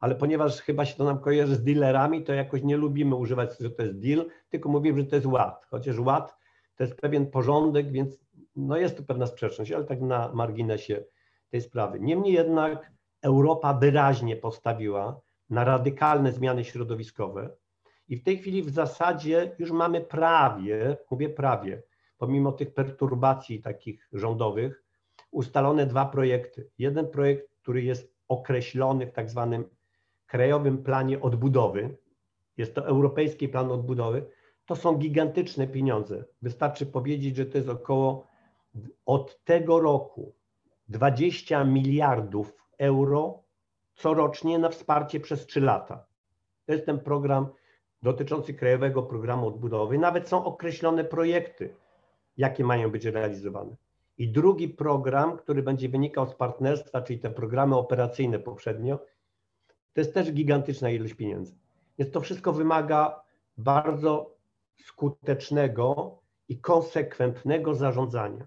ale 0.00 0.14
ponieważ 0.14 0.60
chyba 0.60 0.84
się 0.84 0.96
to 0.96 1.04
nam 1.04 1.18
kojarzy 1.18 1.54
z 1.54 1.64
dealerami, 1.64 2.24
to 2.24 2.32
jakoś 2.32 2.62
nie 2.62 2.76
lubimy 2.76 3.14
używać, 3.14 3.58
że 3.60 3.70
to 3.70 3.82
jest 3.82 3.98
deal, 3.98 4.26
tylko 4.48 4.68
mówimy, 4.68 5.00
że 5.00 5.06
to 5.06 5.16
jest 5.16 5.26
ład. 5.26 5.66
Chociaż 5.70 5.98
ład 5.98 6.36
to 6.76 6.84
jest 6.84 6.96
pewien 6.96 7.30
porządek, 7.30 7.92
więc 7.92 8.18
no 8.56 8.76
jest 8.76 8.96
tu 8.96 9.04
pewna 9.04 9.26
sprzeczność, 9.26 9.72
ale 9.72 9.84
tak 9.84 10.00
na 10.00 10.32
marginesie 10.32 11.04
tej 11.50 11.60
sprawy. 11.60 12.00
Niemniej 12.00 12.34
jednak 12.34 12.92
Europa 13.22 13.74
wyraźnie 13.74 14.36
postawiła 14.36 15.20
na 15.50 15.64
radykalne 15.64 16.32
zmiany 16.32 16.64
środowiskowe 16.64 17.50
i 18.08 18.16
w 18.16 18.24
tej 18.24 18.38
chwili 18.38 18.62
w 18.62 18.70
zasadzie 18.70 19.56
już 19.58 19.70
mamy 19.70 20.00
prawie, 20.00 20.96
mówię 21.10 21.28
prawie, 21.28 21.82
pomimo 22.18 22.52
tych 22.52 22.74
perturbacji 22.74 23.62
takich 23.62 24.08
rządowych, 24.12 24.84
ustalone 25.30 25.86
dwa 25.86 26.06
projekty. 26.06 26.70
Jeden 26.78 27.08
projekt, 27.08 27.48
który 27.62 27.82
jest 27.82 28.14
określony 28.28 29.06
w 29.06 29.12
tak 29.12 29.30
zwanym 29.30 29.64
Krajowym 30.28 30.82
Planie 30.82 31.20
Odbudowy, 31.20 31.96
jest 32.56 32.74
to 32.74 32.86
Europejski 32.86 33.48
Plan 33.48 33.70
Odbudowy, 33.70 34.26
to 34.66 34.76
są 34.76 34.94
gigantyczne 34.94 35.66
pieniądze. 35.66 36.24
Wystarczy 36.42 36.86
powiedzieć, 36.86 37.36
że 37.36 37.46
to 37.46 37.58
jest 37.58 37.70
około 37.70 38.26
od 39.06 39.44
tego 39.44 39.80
roku 39.80 40.34
20 40.88 41.64
miliardów 41.64 42.56
euro 42.78 43.42
corocznie 43.94 44.58
na 44.58 44.68
wsparcie 44.68 45.20
przez 45.20 45.46
3 45.46 45.60
lata. 45.60 46.06
To 46.66 46.72
jest 46.72 46.86
ten 46.86 46.98
program 46.98 47.48
dotyczący 48.02 48.54
Krajowego 48.54 49.02
Programu 49.02 49.46
Odbudowy. 49.46 49.98
Nawet 49.98 50.28
są 50.28 50.44
określone 50.44 51.04
projekty, 51.04 51.74
jakie 52.36 52.64
mają 52.64 52.90
być 52.90 53.04
realizowane. 53.04 53.76
I 54.18 54.28
drugi 54.28 54.68
program, 54.68 55.36
który 55.36 55.62
będzie 55.62 55.88
wynikał 55.88 56.26
z 56.26 56.34
partnerstwa, 56.34 57.02
czyli 57.02 57.18
te 57.18 57.30
programy 57.30 57.76
operacyjne 57.76 58.38
poprzednio, 58.38 58.98
to 59.92 60.00
jest 60.00 60.14
też 60.14 60.32
gigantyczna 60.32 60.90
ilość 60.90 61.14
pieniędzy. 61.14 61.54
Więc 61.98 62.10
to 62.10 62.20
wszystko 62.20 62.52
wymaga 62.52 63.20
bardzo 63.58 64.36
skutecznego 64.84 66.18
i 66.48 66.58
konsekwentnego 66.58 67.74
zarządzania. 67.74 68.46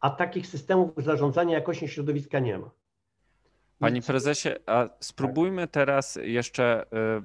A 0.00 0.10
takich 0.10 0.46
systemów 0.46 0.90
zarządzania 0.96 1.54
jakością 1.54 1.86
środowiska 1.86 2.38
nie 2.38 2.58
ma. 2.58 2.70
Panie 3.78 4.02
prezesie, 4.02 4.48
a 4.66 4.88
spróbujmy 5.00 5.68
teraz 5.68 6.18
jeszcze 6.22 6.84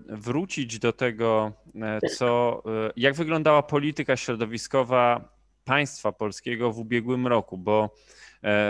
y, 0.10 0.18
wrócić 0.18 0.80
do 0.80 0.94
tego, 0.94 1.52
y, 2.04 2.10
co, 2.10 2.64
y, 2.90 2.92
jak 2.96 3.16
wyglądała 3.16 3.64
polityka 3.64 4.16
środowiskowa 4.18 5.30
państwa 5.66 6.12
polskiego 6.12 6.72
w 6.72 6.80
ubiegłym 6.80 7.28
roku, 7.28 7.58
bo 7.58 7.90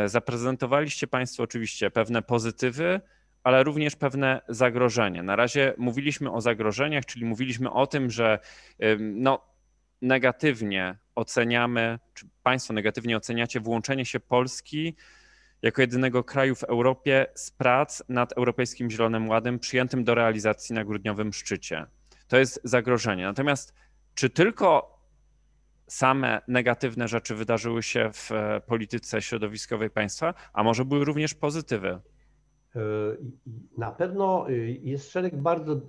zaprezentowaliście 0.06 1.08
Państwo 1.08 1.44
oczywiście 1.44 1.92
pewne 1.92 2.22
pozytywy, 2.22 3.02
ale 3.48 3.64
również 3.64 3.96
pewne 3.96 4.42
zagrożenie. 4.50 5.24
Na 5.24 5.36
razie 5.36 5.74
mówiliśmy 5.78 6.32
o 6.32 6.42
zagrożeniach, 6.42 7.06
czyli 7.06 7.26
mówiliśmy 7.26 7.72
o 7.72 7.88
tym, 7.88 8.10
że 8.10 8.40
no, 9.00 9.42
negatywnie 10.02 10.98
oceniamy, 11.16 12.00
czy 12.14 12.28
Państwo 12.44 12.74
negatywnie 12.74 13.18
oceniacie 13.18 13.60
włączenie 13.60 14.06
się 14.06 14.20
Polski 14.20 14.96
jako 15.62 15.82
jedynego 15.82 16.24
kraju 16.24 16.56
w 16.56 16.64
Europie 16.64 17.26
z 17.36 17.52
prac 17.52 18.04
nad 18.10 18.34
Europejskim 18.34 18.92
Zielonym 18.92 19.30
Ładem 19.30 19.60
przyjętym 19.60 20.04
do 20.04 20.16
realizacji 20.16 20.76
na 20.76 20.84
grudniowym 20.84 21.34
szczycie. 21.34 21.86
To 22.28 22.38
jest 22.38 22.62
zagrożenie. 22.64 23.24
Natomiast 23.24 23.74
czy 24.16 24.30
tylko 24.30 25.00
same 25.88 26.42
negatywne 26.48 27.08
rzeczy 27.08 27.36
wydarzyły 27.36 27.84
się 27.84 28.10
w 28.14 28.32
e, 28.32 28.62
polityce 28.62 29.22
środowiskowej 29.22 29.90
państwa, 29.90 30.34
a 30.54 30.64
może 30.64 30.86
były 30.86 31.06
również 31.06 31.34
pozytywy? 31.34 32.00
E, 32.78 32.82
na 33.78 33.92
pewno 33.92 34.50
y, 34.50 34.80
jest 34.84 35.12
szereg 35.12 35.36
bardzo, 35.36 35.82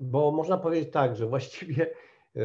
bo 0.00 0.32
można 0.32 0.58
powiedzieć 0.58 0.92
tak, 0.92 1.16
że 1.16 1.26
właściwie 1.26 1.90
e, 2.36 2.40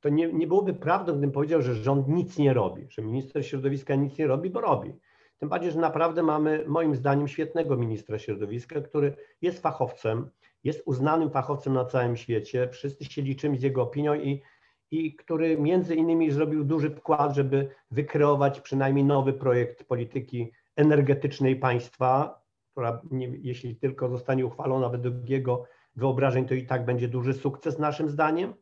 to 0.00 0.08
nie, 0.08 0.32
nie 0.32 0.46
byłoby 0.46 0.74
prawdą, 0.74 1.12
gdybym 1.12 1.32
powiedział, 1.32 1.62
że 1.62 1.74
rząd 1.74 2.08
nic 2.08 2.38
nie 2.38 2.54
robi, 2.54 2.86
że 2.90 3.02
minister 3.02 3.46
środowiska 3.46 3.94
nic 3.94 4.18
nie 4.18 4.26
robi, 4.26 4.50
bo 4.50 4.60
robi. 4.60 4.92
Tym 5.38 5.48
bardziej, 5.48 5.70
że 5.70 5.78
naprawdę 5.78 6.22
mamy 6.22 6.64
moim 6.66 6.96
zdaniem 6.96 7.28
świetnego 7.28 7.76
ministra 7.76 8.18
środowiska, 8.18 8.80
który 8.80 9.16
jest 9.42 9.62
fachowcem, 9.62 10.30
jest 10.64 10.82
uznanym 10.86 11.30
fachowcem 11.30 11.72
na 11.72 11.84
całym 11.84 12.16
świecie, 12.16 12.68
wszyscy 12.68 13.04
się 13.04 13.22
liczymy 13.22 13.58
z 13.58 13.62
jego 13.62 13.82
opinią 13.82 14.14
i, 14.14 14.42
i 14.90 15.16
który 15.16 15.58
między 15.58 15.94
innymi 15.94 16.30
zrobił 16.30 16.64
duży 16.64 16.90
wkład, 16.90 17.34
żeby 17.34 17.68
wykreować 17.90 18.60
przynajmniej 18.60 19.04
nowy 19.04 19.32
projekt 19.32 19.84
polityki 19.84 20.52
energetycznej 20.78 21.56
państwa, 21.56 22.40
która 22.72 23.02
nie, 23.10 23.28
jeśli 23.42 23.76
tylko 23.76 24.08
zostanie 24.08 24.46
uchwalona 24.46 24.88
według 24.88 25.28
jego 25.28 25.64
wyobrażeń, 25.96 26.46
to 26.46 26.54
i 26.54 26.66
tak 26.66 26.84
będzie 26.84 27.08
duży 27.08 27.34
sukces 27.34 27.78
naszym 27.78 28.10
zdaniem, 28.10 28.54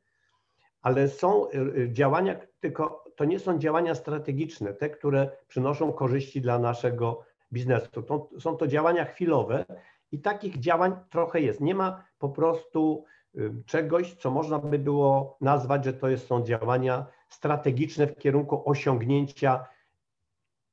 ale 0.83 1.09
są 1.09 1.49
y, 1.51 1.59
y, 1.79 1.93
działania, 1.93 2.37
tylko 2.61 3.05
to 3.17 3.25
nie 3.25 3.39
są 3.39 3.59
działania 3.59 3.95
strategiczne, 3.95 4.75
te, 4.75 4.91
które 4.91 5.31
przynoszą 5.49 5.93
korzyści 5.93 6.41
dla 6.41 6.59
naszego 6.59 7.25
biznesu. 7.53 8.03
To, 8.03 8.29
są 8.41 8.57
to 8.57 8.67
działania 8.67 9.05
chwilowe 9.05 9.65
i 10.13 10.21
takich 10.21 10.59
działań 10.61 10.97
trochę 11.11 11.41
jest. 11.41 11.61
Nie 11.61 11.75
ma 11.75 12.05
po 12.19 12.29
prostu 12.29 13.05
y, 13.35 13.53
czegoś, 13.67 14.15
co 14.15 14.31
można 14.31 14.59
by 14.59 14.79
było 14.79 15.37
nazwać, 15.41 15.85
że 15.85 15.93
to 15.93 16.09
jest, 16.09 16.27
są 16.27 16.45
działania 16.45 17.07
strategiczne 17.29 18.07
w 18.07 18.19
kierunku 18.19 18.63
osiągnięcia 18.71 19.67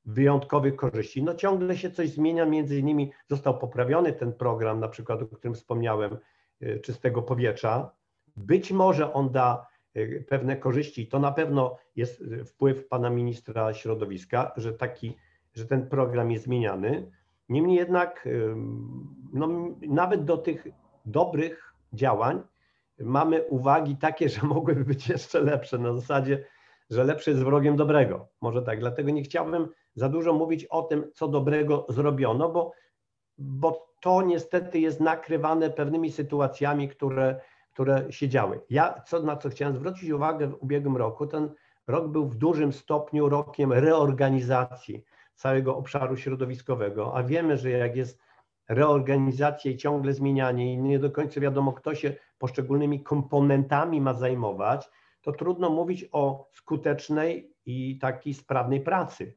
wyjątkowych 0.04 0.76
korzyści. 0.76 1.22
No 1.22 1.34
ciągle 1.34 1.76
się 1.76 1.90
coś 1.90 2.10
zmienia, 2.10 2.46
między 2.46 2.78
innymi 2.78 3.12
został 3.30 3.58
poprawiony 3.58 4.12
ten 4.12 4.32
program, 4.32 4.80
na 4.80 4.88
przykład 4.88 5.22
o 5.22 5.26
którym 5.26 5.54
wspomniałem, 5.54 6.16
y, 6.62 6.80
czystego 6.80 7.22
powietrza. 7.22 7.90
Być 8.36 8.72
może 8.72 9.12
on 9.12 9.30
da 9.30 9.66
y, 9.96 10.24
pewne 10.28 10.56
korzyści. 10.56 11.06
To 11.06 11.18
na 11.18 11.32
pewno 11.32 11.76
jest 11.96 12.24
wpływ 12.46 12.88
pana 12.88 13.10
ministra 13.10 13.74
środowiska, 13.74 14.52
że 14.56 14.72
taki, 14.72 15.16
że 15.54 15.66
ten 15.66 15.88
program 15.88 16.30
jest 16.30 16.44
zmieniany. 16.44 17.10
Niemniej 17.48 17.76
jednak, 17.76 18.28
no, 19.32 19.48
nawet 19.88 20.24
do 20.24 20.36
tych 20.36 20.66
dobrych 21.06 21.74
działań 21.92 22.42
mamy 22.98 23.42
uwagi 23.42 23.96
takie, 23.96 24.28
że 24.28 24.46
mogłyby 24.56 24.84
być 24.84 25.08
jeszcze 25.08 25.40
lepsze, 25.40 25.78
na 25.78 25.92
zasadzie, 25.92 26.44
że 26.90 27.04
lepsze 27.04 27.30
jest 27.30 27.42
wrogiem 27.42 27.76
dobrego. 27.76 28.28
Może 28.40 28.62
tak, 28.62 28.80
dlatego 28.80 29.10
nie 29.10 29.22
chciałbym 29.22 29.68
za 29.94 30.08
dużo 30.08 30.32
mówić 30.32 30.64
o 30.64 30.82
tym, 30.82 31.10
co 31.14 31.28
dobrego 31.28 31.86
zrobiono, 31.88 32.48
bo, 32.48 32.72
bo 33.38 33.94
to 34.00 34.22
niestety 34.22 34.80
jest 34.80 35.00
nakrywane 35.00 35.70
pewnymi 35.70 36.12
sytuacjami, 36.12 36.88
które, 36.88 37.40
które 37.72 38.12
się 38.12 38.28
działy. 38.28 38.60
Ja, 38.70 39.02
co, 39.06 39.22
na 39.22 39.36
co 39.36 39.48
chciałem 39.48 39.74
zwrócić 39.74 40.10
uwagę 40.10 40.46
w 40.46 40.62
ubiegłym 40.62 40.96
roku, 40.96 41.26
ten 41.26 41.54
rok 41.86 42.08
był 42.08 42.26
w 42.26 42.36
dużym 42.36 42.72
stopniu 42.72 43.28
rokiem 43.28 43.72
reorganizacji 43.72 45.04
całego 45.34 45.76
obszaru 45.76 46.16
środowiskowego, 46.16 47.16
a 47.16 47.22
wiemy, 47.22 47.56
że 47.56 47.70
jak 47.70 47.96
jest 47.96 48.18
reorganizacja 48.68 49.70
i 49.70 49.76
ciągle 49.76 50.12
zmienianie 50.12 50.72
i 50.72 50.78
nie 50.78 50.98
do 50.98 51.10
końca 51.10 51.40
wiadomo, 51.40 51.72
kto 51.72 51.94
się 51.94 52.14
poszczególnymi 52.38 53.02
komponentami 53.02 54.00
ma 54.00 54.14
zajmować, 54.14 54.90
to 55.22 55.32
trudno 55.32 55.70
mówić 55.70 56.08
o 56.12 56.48
skutecznej 56.52 57.54
i 57.66 57.98
takiej 57.98 58.34
sprawnej 58.34 58.80
pracy. 58.80 59.36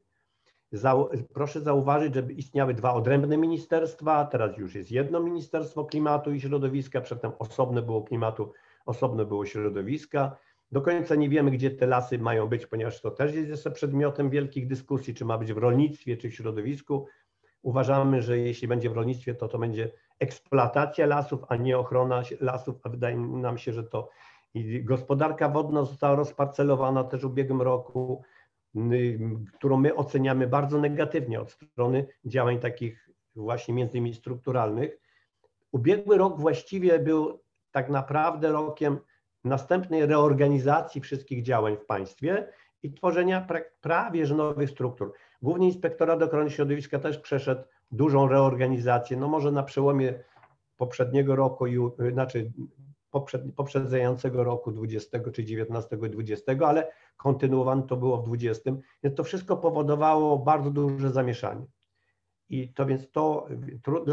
Proszę 1.33 1.61
zauważyć, 1.61 2.15
że 2.15 2.21
istniały 2.21 2.73
dwa 2.73 2.93
odrębne 2.93 3.37
ministerstwa, 3.37 4.25
teraz 4.25 4.57
już 4.57 4.75
jest 4.75 4.91
jedno 4.91 5.19
Ministerstwo 5.19 5.85
Klimatu 5.85 6.33
i 6.33 6.41
Środowiska, 6.41 7.01
przedtem 7.01 7.31
osobne 7.39 7.81
było 7.81 8.01
klimatu, 8.03 8.53
osobne 8.85 9.25
było 9.25 9.45
środowiska. 9.45 10.37
Do 10.71 10.81
końca 10.81 11.15
nie 11.15 11.29
wiemy, 11.29 11.51
gdzie 11.51 11.71
te 11.71 11.87
lasy 11.87 12.19
mają 12.19 12.47
być, 12.47 12.65
ponieważ 12.65 13.01
to 13.01 13.11
też 13.11 13.33
jest 13.33 13.49
jeszcze 13.49 13.71
przedmiotem 13.71 14.29
wielkich 14.29 14.67
dyskusji, 14.67 15.13
czy 15.13 15.25
ma 15.25 15.37
być 15.37 15.53
w 15.53 15.57
rolnictwie, 15.57 16.17
czy 16.17 16.29
w 16.29 16.35
środowisku. 16.35 17.07
Uważamy, 17.61 18.21
że 18.21 18.37
jeśli 18.37 18.67
będzie 18.67 18.89
w 18.89 18.93
rolnictwie, 18.93 19.35
to 19.35 19.47
to 19.47 19.59
będzie 19.59 19.91
eksploatacja 20.19 21.05
lasów, 21.05 21.39
a 21.47 21.55
nie 21.55 21.77
ochrona 21.77 22.21
lasów, 22.39 22.75
a 22.83 22.89
wydaje 22.89 23.17
nam 23.17 23.57
się, 23.57 23.73
że 23.73 23.83
to 23.83 24.09
i 24.53 24.83
gospodarka 24.83 25.49
wodna 25.49 25.85
została 25.85 26.15
rozparcelowana 26.15 27.03
też 27.03 27.21
w 27.21 27.25
ubiegłym 27.25 27.61
roku, 27.61 28.23
którą 29.53 29.77
my 29.77 29.95
oceniamy 29.95 30.47
bardzo 30.47 30.77
negatywnie 30.77 31.41
od 31.41 31.51
strony 31.51 32.07
działań 32.25 32.59
takich 32.59 33.09
właśnie 33.35 33.73
między 33.73 33.97
innymi 33.97 34.15
strukturalnych. 34.15 34.97
Ubiegły 35.71 36.17
rok 36.17 36.39
właściwie 36.39 36.99
był 36.99 37.39
tak 37.71 37.89
naprawdę 37.89 38.51
rokiem 38.51 38.97
następnej 39.43 40.05
reorganizacji 40.05 41.01
wszystkich 41.01 41.43
działań 41.43 41.77
w 41.77 41.85
państwie 41.85 42.47
i 42.83 42.93
tworzenia 42.93 43.47
prawie 43.81 44.25
że 44.25 44.35
nowych 44.35 44.69
struktur. 44.69 45.13
Główny 45.41 45.65
Inspektorat 45.65 46.23
Ochrony 46.23 46.49
Środowiska 46.49 46.99
też 46.99 47.17
przeszedł 47.17 47.61
dużą 47.91 48.27
reorganizację, 48.27 49.17
no 49.17 49.27
może 49.27 49.51
na 49.51 49.63
przełomie 49.63 50.23
poprzedniego 50.77 51.35
roku, 51.35 51.67
i, 51.67 51.77
znaczy 52.11 52.51
poprzed, 53.19 53.41
poprzedzającego 53.55 54.43
roku 54.43 54.71
20 54.71 55.19
czy 55.33 55.43
19 55.43 55.97
i 56.05 56.09
20, 56.09 56.53
ale 56.67 56.91
kontynuowane 57.17 57.83
to 57.83 57.97
było 57.97 58.17
w 58.17 58.25
20. 58.25 58.71
Więc 59.03 59.15
to 59.15 59.23
wszystko 59.23 59.57
powodowało 59.57 60.37
bardzo 60.37 60.71
duże 60.71 61.09
zamieszanie. 61.09 61.65
I 62.49 62.73
to 62.73 62.85
więc 62.85 63.11
to, 63.11 63.47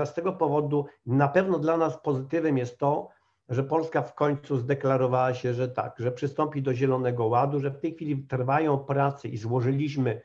z 0.04 0.14
tego 0.14 0.32
powodu 0.32 0.86
na 1.06 1.28
pewno 1.28 1.58
dla 1.58 1.76
nas 1.76 2.00
pozytywem 2.02 2.58
jest 2.58 2.78
to, 2.78 3.08
że 3.48 3.64
Polska 3.64 4.02
w 4.02 4.14
końcu 4.14 4.56
zdeklarowała 4.56 5.34
się, 5.34 5.54
że 5.54 5.68
tak, 5.68 5.94
że 5.98 6.12
przystąpi 6.12 6.62
do 6.62 6.74
Zielonego 6.74 7.26
Ładu, 7.26 7.60
że 7.60 7.70
w 7.70 7.80
tej 7.80 7.94
chwili 7.94 8.26
trwają 8.26 8.78
prace 8.78 9.28
i 9.28 9.36
złożyliśmy 9.36 10.22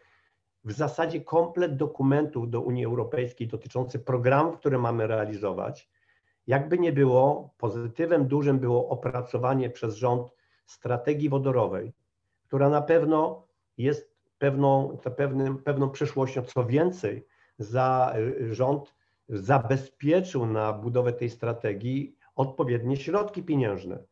w 0.64 0.72
zasadzie 0.72 1.22
komplet 1.22 1.78
dokumentów 1.78 2.50
do 2.50 2.62
Unii 2.62 2.86
Europejskiej 2.86 3.48
dotyczący 3.48 4.00
programów, 4.00 4.58
które 4.58 4.78
mamy 4.78 5.08
realizować. 5.08 5.90
Jakby 6.50 6.80
nie 6.80 6.94
było, 6.94 7.54
pozytywem 7.58 8.28
dużym 8.28 8.60
było 8.60 8.90
opracowanie 8.90 9.70
przez 9.70 9.96
rząd 9.96 10.32
strategii 10.66 11.30
wodorowej, 11.30 11.94
która 12.44 12.70
na 12.70 12.82
pewno 12.82 13.48
jest 13.78 14.16
pewną, 14.38 14.98
pewnym, 15.18 15.58
pewną 15.58 15.90
przyszłością. 15.90 16.42
Co 16.42 16.66
więcej, 16.66 17.28
za, 17.60 18.14
rząd 18.52 18.96
zabezpieczył 19.28 20.46
na 20.46 20.74
budowę 20.74 21.14
tej 21.14 21.30
strategii 21.30 22.16
odpowiednie 22.36 22.98
środki 22.98 23.44
pieniężne. 23.44 24.04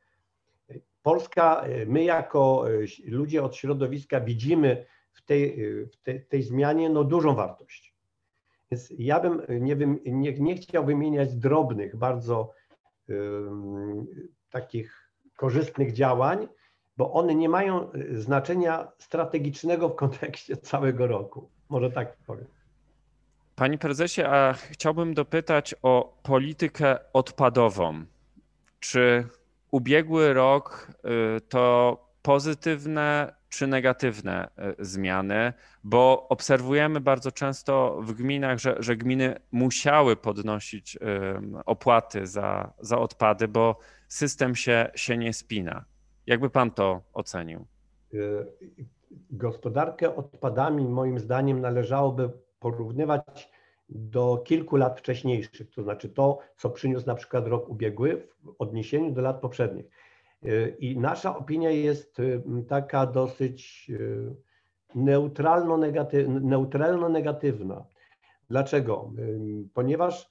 Polska, 1.03 1.65
my 1.87 2.03
jako 2.03 2.65
ludzie 3.05 3.43
od 3.43 3.55
środowiska 3.55 4.19
widzimy 4.21 4.85
w 5.11 5.21
tej, 5.21 5.57
w 5.85 5.97
tej, 6.03 6.25
tej 6.25 6.43
zmianie 6.43 6.89
no, 6.89 7.03
dużą 7.03 7.35
wartość. 7.35 7.96
Więc 8.71 8.93
ja 8.97 9.19
bym 9.19 9.41
nie, 9.49 9.75
nie, 10.05 10.33
nie 10.33 10.55
chciał 10.55 10.85
wymieniać 10.85 11.35
drobnych, 11.35 11.95
bardzo 11.95 12.53
takich 14.49 15.11
korzystnych 15.35 15.93
działań, 15.93 16.47
bo 16.97 17.13
one 17.13 17.35
nie 17.35 17.49
mają 17.49 17.93
y, 17.93 18.21
znaczenia 18.21 18.91
strategicznego 18.97 19.89
w 19.89 19.95
kontekście 19.95 20.57
całego 20.71 21.07
roku. 21.07 21.49
Może 21.69 21.91
tak 21.91 22.17
powiem. 22.17 22.45
Panie 23.55 23.77
prezesie, 23.77 24.21
a 24.21 24.53
chciałbym 24.53 25.13
dopytać 25.13 25.75
o 25.81 26.17
politykę 26.23 26.97
odpadową. 27.13 28.05
Czy 28.79 29.27
ubiegły 29.71 30.33
rok 30.33 30.91
y, 31.37 31.41
to 31.41 31.97
pozytywne 32.21 33.33
czy 33.49 33.67
negatywne 33.67 34.49
e, 34.57 34.75
zmiany, 34.79 35.53
bo 35.83 36.27
obserwujemy 36.29 37.01
bardzo 37.01 37.31
często 37.31 38.01
w 38.01 38.13
gminach, 38.13 38.59
że, 38.59 38.75
że 38.79 38.95
gminy 38.95 39.35
musiały 39.51 40.15
podnosić 40.15 40.97
opłaty 41.65 42.27
za, 42.27 42.73
za 42.79 42.97
odpady, 42.99 43.47
bo 43.47 43.79
system 44.07 44.55
się, 44.55 44.91
się 44.95 45.17
nie 45.17 45.33
spina. 45.33 45.85
Jakby 46.27 46.49
pan 46.49 46.71
to 46.71 47.01
ocenił? 47.13 47.65
E, 48.13 48.17
gospodarkę 49.31 50.15
odpadami, 50.15 50.85
moim 50.85 51.19
zdaniem, 51.19 51.61
należałoby 51.61 52.29
porównywać 52.59 53.49
do 53.89 54.37
kilku 54.45 54.75
lat 54.75 54.99
wcześniejszych, 54.99 55.71
to 55.71 55.83
znaczy 55.83 56.09
to, 56.09 56.39
co 56.57 56.69
przyniósł 56.69 57.07
na 57.07 57.15
przykład 57.15 57.47
rok 57.47 57.69
ubiegły 57.69 58.27
w 58.43 58.55
odniesieniu 58.59 59.11
do 59.11 59.21
lat 59.21 59.41
poprzednich. 59.41 59.85
Y, 60.47 60.75
I 60.79 60.97
nasza 60.97 61.37
opinia 61.37 61.69
jest 61.69 62.19
y, 62.19 62.41
taka 62.67 63.05
dosyć 63.05 63.87
y, 63.89 64.35
neutralno-negatywna. 64.95 67.85
Dlaczego? 68.49 69.11
Ponieważ 69.73 70.29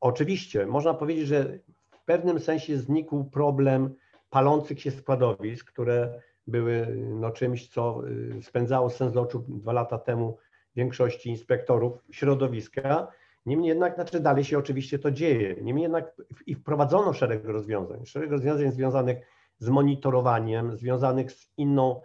oczywiście 0.00 0.66
można 0.66 0.94
powiedzieć, 0.94 1.26
że 1.26 1.58
w 1.90 2.04
pewnym 2.04 2.40
sensie 2.40 2.78
znikł 2.78 3.24
problem 3.24 3.94
palących 4.30 4.80
się 4.80 4.90
składowisk, 4.90 5.72
które 5.72 6.20
były 6.46 6.96
no, 6.96 7.30
czymś, 7.30 7.68
co 7.68 8.02
spędzało 8.42 8.90
sens 8.90 9.16
oczu 9.16 9.44
dwa 9.48 9.72
lata 9.72 9.98
temu 9.98 10.38
większości 10.76 11.30
inspektorów 11.30 12.04
środowiska 12.10 13.08
Niemniej 13.46 13.68
jednak, 13.68 13.94
znaczy 13.94 14.20
dalej 14.20 14.44
się 14.44 14.58
oczywiście 14.58 14.98
to 14.98 15.10
dzieje. 15.10 15.56
Niemniej 15.62 15.82
jednak 15.82 16.16
i 16.46 16.54
wprowadzono 16.54 17.12
szereg 17.12 17.44
rozwiązań, 17.44 18.06
szereg 18.06 18.30
rozwiązań 18.30 18.72
związanych 18.72 19.18
z 19.58 19.68
monitorowaniem, 19.68 20.76
związanych 20.76 21.32
z 21.32 21.52
inną 21.56 22.00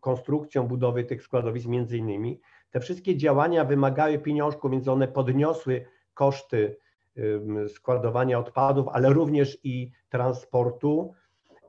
konstrukcją 0.00 0.68
budowy 0.68 1.04
tych 1.04 1.22
składowisk 1.22 1.66
między 1.66 1.98
innymi. 1.98 2.40
Te 2.70 2.80
wszystkie 2.80 3.16
działania 3.16 3.64
wymagały 3.64 4.18
pieniążków, 4.18 4.70
więc 4.70 4.88
one 4.88 5.08
podniosły 5.08 5.86
koszty 6.14 6.76
składowania 7.68 8.38
odpadów, 8.38 8.88
ale 8.88 9.12
również 9.12 9.58
i 9.64 9.90
transportu 10.08 11.12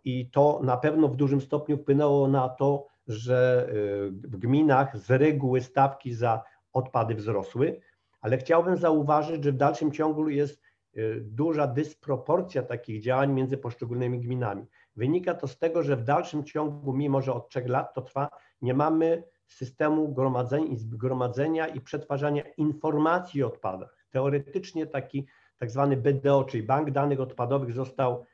i 0.04 0.30
to 0.30 0.60
na 0.64 0.78
pewno 0.78 1.08
w 1.08 1.16
dużym 1.16 1.42
stopniu 1.42 1.78
wpłynęło 1.78 2.28
na 2.28 2.50
to, 2.50 2.88
że 3.08 3.70
y, 3.70 4.12
w 4.12 4.38
gminach 4.38 4.98
z 4.98 5.12
reguły 5.12 5.62
stawki 5.62 6.14
za 6.14 6.44
odpady 6.74 7.16
wzrosły, 7.16 7.82
ale 8.26 8.38
chciałbym 8.38 8.78
zauważyć, 8.78 9.44
że 9.44 9.52
w 9.52 9.58
dalszym 9.58 9.92
ciągu 9.92 10.30
jest 10.30 10.62
y, 10.98 11.22
duża 11.22 11.68
dysproporcja 11.68 12.64
takich 12.64 13.02
działań 13.02 13.34
między 13.34 13.58
poszczególnymi 13.58 14.20
gminami. 14.20 14.66
Wynika 14.96 15.34
to 15.34 15.48
z 15.48 15.58
tego, 15.58 15.84
że 15.84 15.96
w 15.96 16.04
dalszym 16.04 16.44
ciągu, 16.44 16.94
mimo 16.94 17.22
że 17.22 17.34
od 17.34 17.50
trzech 17.50 17.68
lat 17.68 17.94
to 17.94 18.02
trwa, 18.02 18.30
nie 18.62 18.74
mamy 18.74 19.24
systemu 19.48 20.16
gromadzenia, 20.78 21.68
i 21.68 21.82
przetwarzania 21.82 22.44
informacji 22.58 23.44
o 23.44 23.48
odpadach. 23.48 23.98
Teoretycznie 24.10 24.88
taki 24.88 25.26
tak 25.58 25.72
zwany 25.72 25.98
BDO, 25.98 26.44
czyli 26.44 26.64
Bank 26.64 26.92
Danych 26.92 27.20
Odpadowych 27.20 27.74
został 27.74 28.26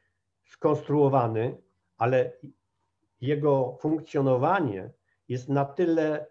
skonstruowany, 0.46 1.58
ale 1.98 2.34
jego 3.22 3.78
funkcjonowanie 3.82 4.92
jest 5.28 5.50
na 5.50 5.66
tyle 5.66 6.28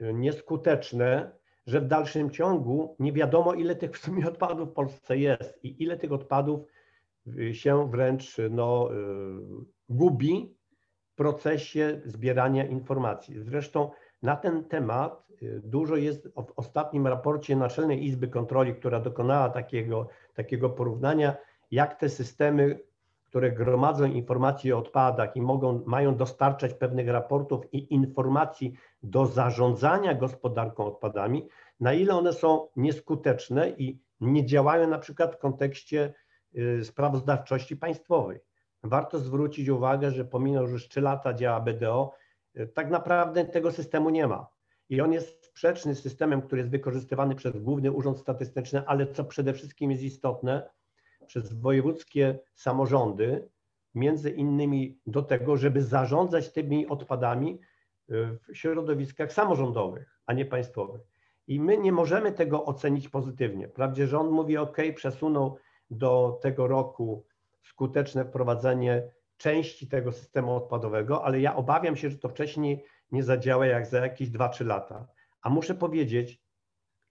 nieskuteczne, 0.00 1.43
że 1.66 1.80
w 1.80 1.86
dalszym 1.86 2.30
ciągu 2.30 2.96
nie 2.98 3.12
wiadomo, 3.12 3.54
ile 3.54 3.76
tych 3.76 3.92
w 3.92 3.98
sumie 3.98 4.28
odpadów 4.32 4.70
w 4.70 4.72
Polsce 4.72 5.18
jest 5.18 5.64
i 5.64 5.82
ile 5.82 5.96
tych 5.96 6.12
odpadów 6.12 6.60
się 7.52 7.90
wręcz 7.90 8.36
no, 8.50 8.88
gubi 9.88 10.54
w 11.12 11.16
procesie 11.16 12.00
zbierania 12.04 12.66
informacji. 12.66 13.42
Zresztą 13.42 13.90
na 14.22 14.36
ten 14.36 14.64
temat 14.64 15.26
y, 15.42 15.60
dużo 15.64 15.96
jest 15.96 16.28
w 16.28 16.52
ostatnim 16.56 17.06
raporcie 17.06 17.56
Naczelnej 17.56 18.04
Izby 18.04 18.28
Kontroli, 18.28 18.74
która 18.74 19.00
dokonała 19.00 19.48
takiego, 19.48 20.08
takiego 20.34 20.70
porównania, 20.70 21.36
jak 21.70 21.94
te 21.94 22.08
systemy, 22.08 22.78
które 23.34 23.52
gromadzą 23.52 24.04
informacje 24.04 24.76
o 24.76 24.78
odpadach 24.78 25.36
i 25.36 25.42
mogą, 25.42 25.82
mają 25.86 26.16
dostarczać 26.16 26.74
pewnych 26.74 27.08
raportów 27.08 27.74
i 27.74 27.94
informacji 27.94 28.74
do 29.02 29.26
zarządzania 29.26 30.14
gospodarką 30.14 30.84
odpadami, 30.84 31.48
na 31.80 31.92
ile 31.92 32.14
one 32.14 32.32
są 32.32 32.68
nieskuteczne 32.76 33.70
i 33.70 33.98
nie 34.20 34.46
działają 34.46 34.88
na 34.88 34.98
przykład 34.98 35.34
w 35.34 35.38
kontekście 35.38 36.14
y, 36.56 36.84
sprawozdawczości 36.84 37.76
państwowej. 37.76 38.38
Warto 38.82 39.18
zwrócić 39.18 39.68
uwagę, 39.68 40.10
że 40.10 40.24
pomimo, 40.24 40.66
że 40.66 40.72
już 40.72 40.88
3 40.88 41.00
lata 41.00 41.34
działa 41.34 41.60
BDO, 41.60 42.12
tak 42.74 42.90
naprawdę 42.90 43.44
tego 43.44 43.72
systemu 43.72 44.10
nie 44.10 44.26
ma. 44.26 44.46
I 44.88 45.00
on 45.00 45.12
jest 45.12 45.44
sprzeczny 45.44 45.94
z 45.94 46.02
systemem, 46.02 46.42
który 46.42 46.60
jest 46.60 46.70
wykorzystywany 46.70 47.34
przez 47.34 47.56
Główny 47.56 47.92
Urząd 47.92 48.18
Statystyczny, 48.18 48.86
ale 48.86 49.06
co 49.06 49.24
przede 49.24 49.52
wszystkim 49.52 49.90
jest 49.90 50.02
istotne, 50.02 50.70
przez 51.26 51.52
wojewódzkie 51.52 52.38
samorządy, 52.54 53.48
między 53.94 54.30
innymi 54.30 54.98
do 55.06 55.22
tego, 55.22 55.56
żeby 55.56 55.82
zarządzać 55.82 56.52
tymi 56.52 56.86
odpadami 56.86 57.60
w 58.08 58.38
środowiskach 58.52 59.32
samorządowych, 59.32 60.18
a 60.26 60.32
nie 60.32 60.44
państwowych. 60.44 61.00
I 61.46 61.60
my 61.60 61.78
nie 61.78 61.92
możemy 61.92 62.32
tego 62.32 62.64
ocenić 62.64 63.08
pozytywnie. 63.08 63.68
Wprawdzie 63.68 64.06
rząd 64.06 64.30
mówi, 64.30 64.56
OK, 64.56 64.76
przesunął 64.94 65.56
do 65.90 66.38
tego 66.42 66.66
roku 66.66 67.24
skuteczne 67.62 68.24
wprowadzenie 68.24 69.02
części 69.36 69.88
tego 69.88 70.12
systemu 70.12 70.56
odpadowego, 70.56 71.24
ale 71.24 71.40
ja 71.40 71.56
obawiam 71.56 71.96
się, 71.96 72.10
że 72.10 72.18
to 72.18 72.28
wcześniej 72.28 72.84
nie 73.12 73.22
zadziała 73.22 73.66
jak 73.66 73.86
za 73.86 73.98
jakieś 73.98 74.30
2-3 74.30 74.66
lata. 74.66 75.06
A 75.42 75.50
muszę 75.50 75.74
powiedzieć, 75.74 76.42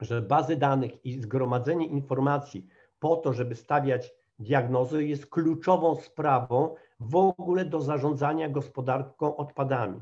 że 0.02 0.22
bazy 0.22 0.56
danych 0.56 1.06
i 1.06 1.22
zgromadzenie 1.22 1.88
informacji 1.88 2.68
po 3.04 3.16
to, 3.16 3.34
żeby 3.34 3.56
stawiać 3.56 4.14
diagnozy, 4.40 5.06
jest 5.06 5.26
kluczową 5.26 5.96
sprawą 5.96 6.76
w 7.00 7.16
ogóle 7.16 7.66
do 7.66 7.82
zarządzania 7.82 8.50
gospodarką 8.50 9.38
odpadami. 9.38 10.00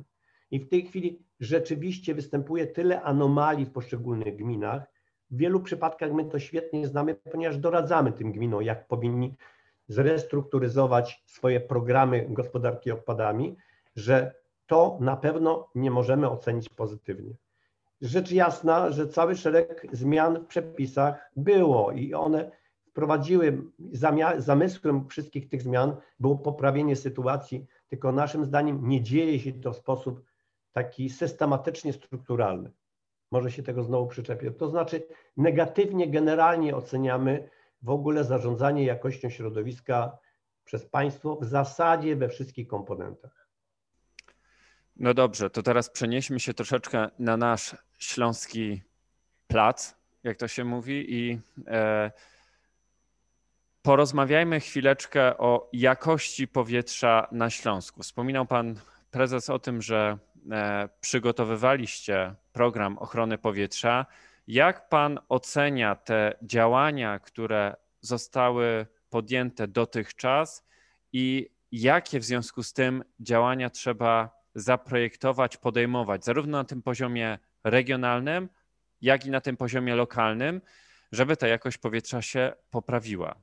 I 0.51 0.59
w 0.59 0.69
tej 0.69 0.85
chwili 0.85 1.25
rzeczywiście 1.39 2.15
występuje 2.15 2.67
tyle 2.67 3.01
anomalii 3.01 3.65
w 3.65 3.71
poszczególnych 3.71 4.35
gminach. 4.35 4.83
W 5.31 5.37
wielu 5.37 5.59
przypadkach 5.59 6.11
my 6.11 6.25
to 6.25 6.39
świetnie 6.39 6.87
znamy, 6.87 7.15
ponieważ 7.15 7.57
doradzamy 7.57 8.11
tym 8.11 8.31
gminom, 8.31 8.63
jak 8.63 8.87
powinni 8.87 9.35
zrestrukturyzować 9.87 11.23
swoje 11.25 11.59
programy 11.59 12.25
gospodarki 12.29 12.91
odpadami, 12.91 13.55
że 13.95 14.35
to 14.67 14.97
na 14.99 15.17
pewno 15.17 15.69
nie 15.75 15.91
możemy 15.91 16.29
ocenić 16.29 16.69
pozytywnie. 16.69 17.33
Rzecz 18.01 18.31
jasna, 18.31 18.91
że 18.91 19.07
cały 19.07 19.35
szereg 19.35 19.87
zmian 19.91 20.39
w 20.39 20.47
przepisach 20.47 21.31
było 21.35 21.91
i 21.91 22.13
one 22.13 22.61
wprowadziły, 22.91 23.63
zamysłem 24.38 25.08
wszystkich 25.08 25.49
tych 25.49 25.62
zmian 25.62 25.95
było 26.19 26.38
poprawienie 26.38 26.95
sytuacji, 26.95 27.65
tylko 27.88 28.12
naszym 28.12 28.45
zdaniem 28.45 28.88
nie 28.88 29.01
dzieje 29.01 29.39
się 29.39 29.54
to 29.54 29.73
w 29.73 29.77
sposób 29.77 30.25
taki 30.71 31.10
systematycznie 31.10 31.93
strukturalny. 31.93 32.71
Może 33.32 33.51
się 33.51 33.63
tego 33.63 33.84
znowu 33.84 34.08
przyczepię. 34.08 34.51
To 34.51 34.69
znaczy 34.69 35.04
negatywnie 35.38 36.12
generalnie 36.12 36.75
oceniamy 36.75 37.49
w 37.82 37.89
ogóle 37.89 38.23
zarządzanie 38.23 38.86
jakością 38.86 39.30
środowiska 39.30 40.17
przez 40.63 40.86
państwo 40.86 41.36
w 41.36 41.45
zasadzie 41.45 42.15
we 42.15 42.30
wszystkich 42.30 42.67
komponentach. 42.67 43.47
No 44.95 45.13
dobrze, 45.13 45.49
to 45.49 45.63
teraz 45.63 45.89
przenieśmy 45.89 46.39
się 46.39 46.54
troszeczkę 46.54 47.10
na 47.19 47.38
nasz 47.38 47.75
śląski 47.99 48.82
plac, 49.47 49.95
jak 50.23 50.38
to 50.38 50.47
się 50.47 50.63
mówi, 50.63 51.06
i 51.10 51.39
e, 51.67 52.12
porozmawiajmy 53.81 54.59
chwileczkę 54.59 55.37
o 55.37 55.69
jakości 55.73 56.47
powietrza 56.47 57.27
na 57.31 57.49
Śląsku. 57.49 58.03
Wspominał 58.03 58.45
pan 58.45 58.75
prezes 59.11 59.49
o 59.49 59.59
tym, 59.59 59.81
że 59.81 60.17
e, 60.51 60.89
przygotowywaliście 61.01 62.35
program 62.53 62.97
ochrony 62.97 63.37
powietrza. 63.37 64.05
Jak 64.47 64.89
pan 64.89 65.19
ocenia 65.29 65.95
te 65.95 66.37
działania, 66.41 67.19
które 67.19 67.75
zostały 68.01 68.85
podjęte 69.09 69.67
dotychczas 69.67 70.65
i 71.13 71.49
jakie 71.71 72.19
w 72.19 72.23
związku 72.23 72.63
z 72.63 72.73
tym 72.73 73.03
działania 73.19 73.69
trzeba 73.69 74.41
zaprojektować, 74.55 75.57
podejmować, 75.57 76.25
zarówno 76.25 76.57
na 76.57 76.63
tym 76.63 76.81
poziomie 76.81 77.39
regionalnym, 77.63 78.49
jak 79.01 79.25
i 79.25 79.29
na 79.29 79.41
tym 79.41 79.57
poziomie 79.57 79.95
lokalnym, 79.95 80.61
żeby 81.11 81.37
ta 81.37 81.47
jakość 81.47 81.77
powietrza 81.77 82.21
się 82.21 82.53
poprawiła? 82.69 83.35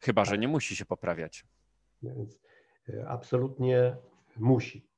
Chyba, 0.00 0.24
że 0.24 0.30
tak. 0.30 0.40
nie 0.40 0.48
musi 0.48 0.76
się 0.76 0.84
poprawiać. 0.84 1.46
Więc 2.02 2.40
e, 2.88 3.08
absolutnie 3.08 3.96
musi. 4.36 4.88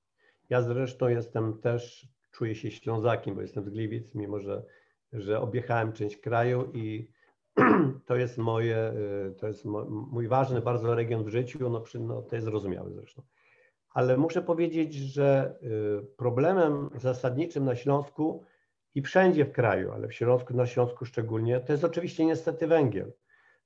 Ja 0.50 0.62
zresztą 0.62 1.08
jestem 1.08 1.60
też, 1.60 2.08
czuję 2.30 2.54
się 2.54 2.70
Ślązakiem, 2.70 3.34
bo 3.34 3.42
jestem 3.42 3.64
z 3.64 3.68
Gliwic, 3.68 4.14
mimo 4.14 4.40
że 4.40 4.62
że 5.12 5.40
objechałem 5.40 5.92
część 5.92 6.16
kraju 6.16 6.70
i 6.74 7.10
to 8.06 8.16
jest 8.16 8.38
moje, 8.38 8.92
y, 9.30 9.34
to 9.34 9.46
jest 9.46 9.64
mój 9.88 10.28
ważny 10.28 10.60
bardzo 10.60 10.94
region 10.94 11.24
w 11.24 11.28
życiu, 11.28 11.70
no, 11.70 11.84
no 12.00 12.22
to 12.22 12.36
jest 12.36 12.44
zrozumiałe 12.44 12.90
zresztą. 12.92 13.22
Ale 13.90 14.16
muszę 14.16 14.42
powiedzieć, 14.42 14.94
że 14.94 15.54
y, 16.02 16.16
problemem 16.16 16.90
zasadniczym 16.94 17.64
na 17.64 17.76
Śląsku 17.76 18.44
i 18.94 19.02
wszędzie 19.02 19.44
w 19.44 19.52
kraju, 19.52 19.92
ale 19.92 20.08
w 20.08 20.14
Śląsku, 20.14 20.54
na 20.54 20.66
Śląsku 20.66 21.04
szczególnie, 21.04 21.60
to 21.60 21.72
jest 21.72 21.84
oczywiście 21.84 22.24
niestety 22.24 22.66
węgiel. 22.66 23.12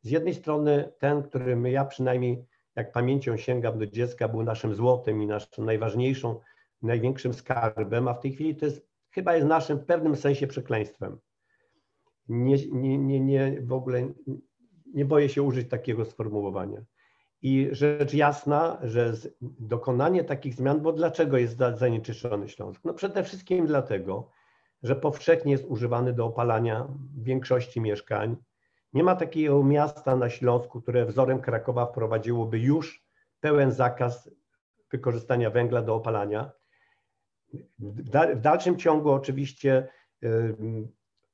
Z 0.05 0.11
jednej 0.11 0.35
strony 0.35 0.93
ten, 0.99 1.23
który 1.23 1.57
my, 1.57 1.71
ja 1.71 1.85
przynajmniej 1.85 2.47
jak 2.77 2.93
pamięcią 2.93 3.37
sięgam 3.37 3.79
do 3.79 3.87
dziecka, 3.87 4.29
był 4.29 4.43
naszym 4.43 4.75
złotem 4.75 5.23
i 5.23 5.27
naszą 5.27 5.64
najważniejszą, 5.64 6.40
największym 6.83 7.35
skarbem, 7.35 8.09
a 8.09 8.14
w 8.14 8.21
tej 8.21 8.33
chwili 8.33 8.57
to 8.57 8.67
jest 8.67 8.88
chyba 9.11 9.35
jest 9.35 9.47
naszym 9.47 9.79
w 9.79 9.85
pewnym 9.85 10.17
sensie 10.17 10.47
przekleństwem 10.47 11.19
nie, 12.29 12.57
nie, 12.73 12.99
nie, 12.99 13.21
nie, 13.21 13.62
w 13.62 13.73
ogóle 13.73 14.09
nie 14.95 15.05
boję 15.05 15.29
się 15.29 15.43
użyć 15.43 15.69
takiego 15.69 16.05
sformułowania. 16.05 16.85
I 17.43 17.69
rzecz 17.73 18.14
jasna, 18.14 18.79
że 18.83 19.12
dokonanie 19.40 20.25
takich 20.25 20.55
zmian, 20.55 20.81
bo 20.81 20.93
dlaczego 20.93 21.38
jest 21.38 21.59
zanieczyszczony 21.75 22.49
Śląsk? 22.49 22.81
No 22.85 22.95
przede 22.95 23.23
wszystkim 23.23 23.67
dlatego, 23.67 24.31
że 24.83 24.97
powszechnie 24.97 25.53
jest 25.53 25.64
używany 25.64 26.12
do 26.12 26.27
opalania 26.27 26.88
większości 27.19 27.81
mieszkań. 27.81 28.37
Nie 28.95 29.05
ma 29.05 29.17
takiego 29.17 29.65
miasta 29.65 30.17
na 30.17 30.31
Śląsku, 30.31 30.83
które 30.83 31.07
wzorem 31.07 31.41
Krakowa 31.41 31.87
wprowadziłoby 31.87 32.59
już 32.59 33.05
pełen 33.41 33.73
zakaz 33.73 34.31
wykorzystania 34.91 35.51
węgla 35.51 35.83
do 35.83 35.95
opalania. 35.95 36.53
W 37.79 38.41
dalszym 38.41 38.77
ciągu 38.77 39.11
oczywiście 39.11 39.89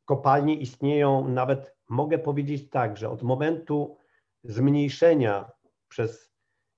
kopalnie 0.04 0.54
istnieją 0.54 1.28
nawet, 1.28 1.76
mogę 1.88 2.18
powiedzieć 2.18 2.70
tak, 2.70 2.96
że 2.96 3.10
od 3.10 3.22
momentu 3.22 3.96
zmniejszenia 4.44 5.50
przez 5.88 6.32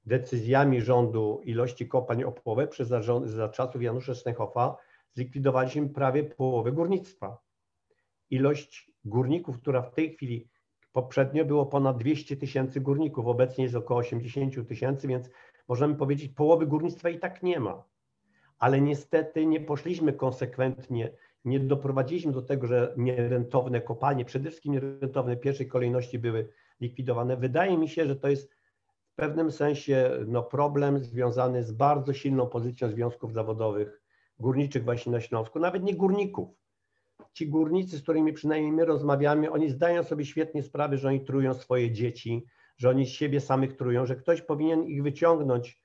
decyzjami 0.06 0.80
rządu 0.80 1.40
ilości 1.44 1.88
kopalń 1.88 2.24
opłowych 2.24 2.70
przez 2.70 2.88
zarząd, 2.88 3.28
za 3.28 3.48
czasów 3.48 3.82
Janusza 3.82 4.14
Sznechowa 4.14 4.76
zlikwidowaliśmy 5.14 5.88
prawie 5.88 6.24
połowę 6.24 6.72
górnictwa. 6.72 7.38
Ilość 8.30 8.92
górników, 9.04 9.60
która 9.60 9.82
w 9.82 9.94
tej 9.94 10.14
chwili 10.14 10.48
poprzednio 10.92 11.44
było 11.44 11.66
ponad 11.66 11.98
200 11.98 12.36
tysięcy 12.36 12.80
górników, 12.80 13.26
obecnie 13.26 13.64
jest 13.64 13.76
około 13.76 14.00
80 14.00 14.68
tysięcy, 14.68 15.08
więc 15.08 15.30
możemy 15.68 15.94
powiedzieć, 15.94 16.32
połowy 16.32 16.66
górnictwa 16.66 17.08
i 17.10 17.18
tak 17.18 17.42
nie 17.42 17.60
ma. 17.60 17.84
Ale 18.58 18.80
niestety 18.80 19.46
nie 19.46 19.60
poszliśmy 19.60 20.12
konsekwentnie 20.12 21.12
nie 21.44 21.60
doprowadziliśmy 21.60 22.32
do 22.32 22.42
tego, 22.42 22.66
że 22.66 22.94
nierentowne 22.96 23.80
kopalnie, 23.80 24.24
przede 24.24 24.50
wszystkim 24.50 24.72
nierentowne 24.72 25.36
w 25.36 25.40
pierwszej 25.40 25.68
kolejności 25.68 26.18
były 26.18 26.48
likwidowane. 26.80 27.36
Wydaje 27.36 27.78
mi 27.78 27.88
się, 27.88 28.06
że 28.06 28.16
to 28.16 28.28
jest 28.28 28.52
w 29.12 29.14
pewnym 29.14 29.52
sensie 29.52 30.10
no, 30.26 30.42
problem 30.42 31.04
związany 31.04 31.62
z 31.64 31.72
bardzo 31.72 32.12
silną 32.12 32.46
pozycją 32.46 32.90
związków 32.90 33.32
zawodowych 33.32 34.02
górniczych 34.38 34.84
właśnie 34.84 35.12
na 35.12 35.20
Śląsku, 35.20 35.58
nawet 35.58 35.82
nie 35.82 35.94
górników. 35.94 36.48
Ci 37.32 37.48
górnicy, 37.48 37.98
z 37.98 38.02
którymi 38.02 38.32
przynajmniej 38.32 38.72
my 38.72 38.84
rozmawiamy, 38.84 39.50
oni 39.50 39.70
zdają 39.70 40.02
sobie 40.02 40.24
świetnie 40.24 40.62
sprawę, 40.62 40.98
że 40.98 41.08
oni 41.08 41.24
trują 41.24 41.54
swoje 41.54 41.90
dzieci, 41.92 42.46
że 42.76 42.88
oni 42.88 43.06
siebie 43.06 43.40
samych 43.40 43.76
trują, 43.76 44.06
że 44.06 44.16
ktoś 44.16 44.42
powinien 44.42 44.84
ich 44.84 45.02
wyciągnąć 45.02 45.82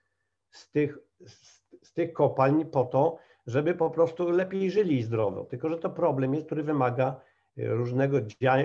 z 0.51 0.71
tych, 0.71 0.97
z, 1.25 1.63
z 1.83 1.93
tych 1.93 2.13
kopalń 2.13 2.65
po 2.65 2.83
to, 2.83 3.17
żeby 3.47 3.75
po 3.75 3.89
prostu 3.89 4.29
lepiej 4.29 4.71
żyli 4.71 5.03
zdrowo. 5.03 5.45
Tylko, 5.45 5.69
że 5.69 5.77
to 5.77 5.89
problem 5.89 6.33
jest, 6.33 6.45
który 6.45 6.63
wymaga 6.63 7.21
e, 7.57 7.67
różnego 7.67 8.17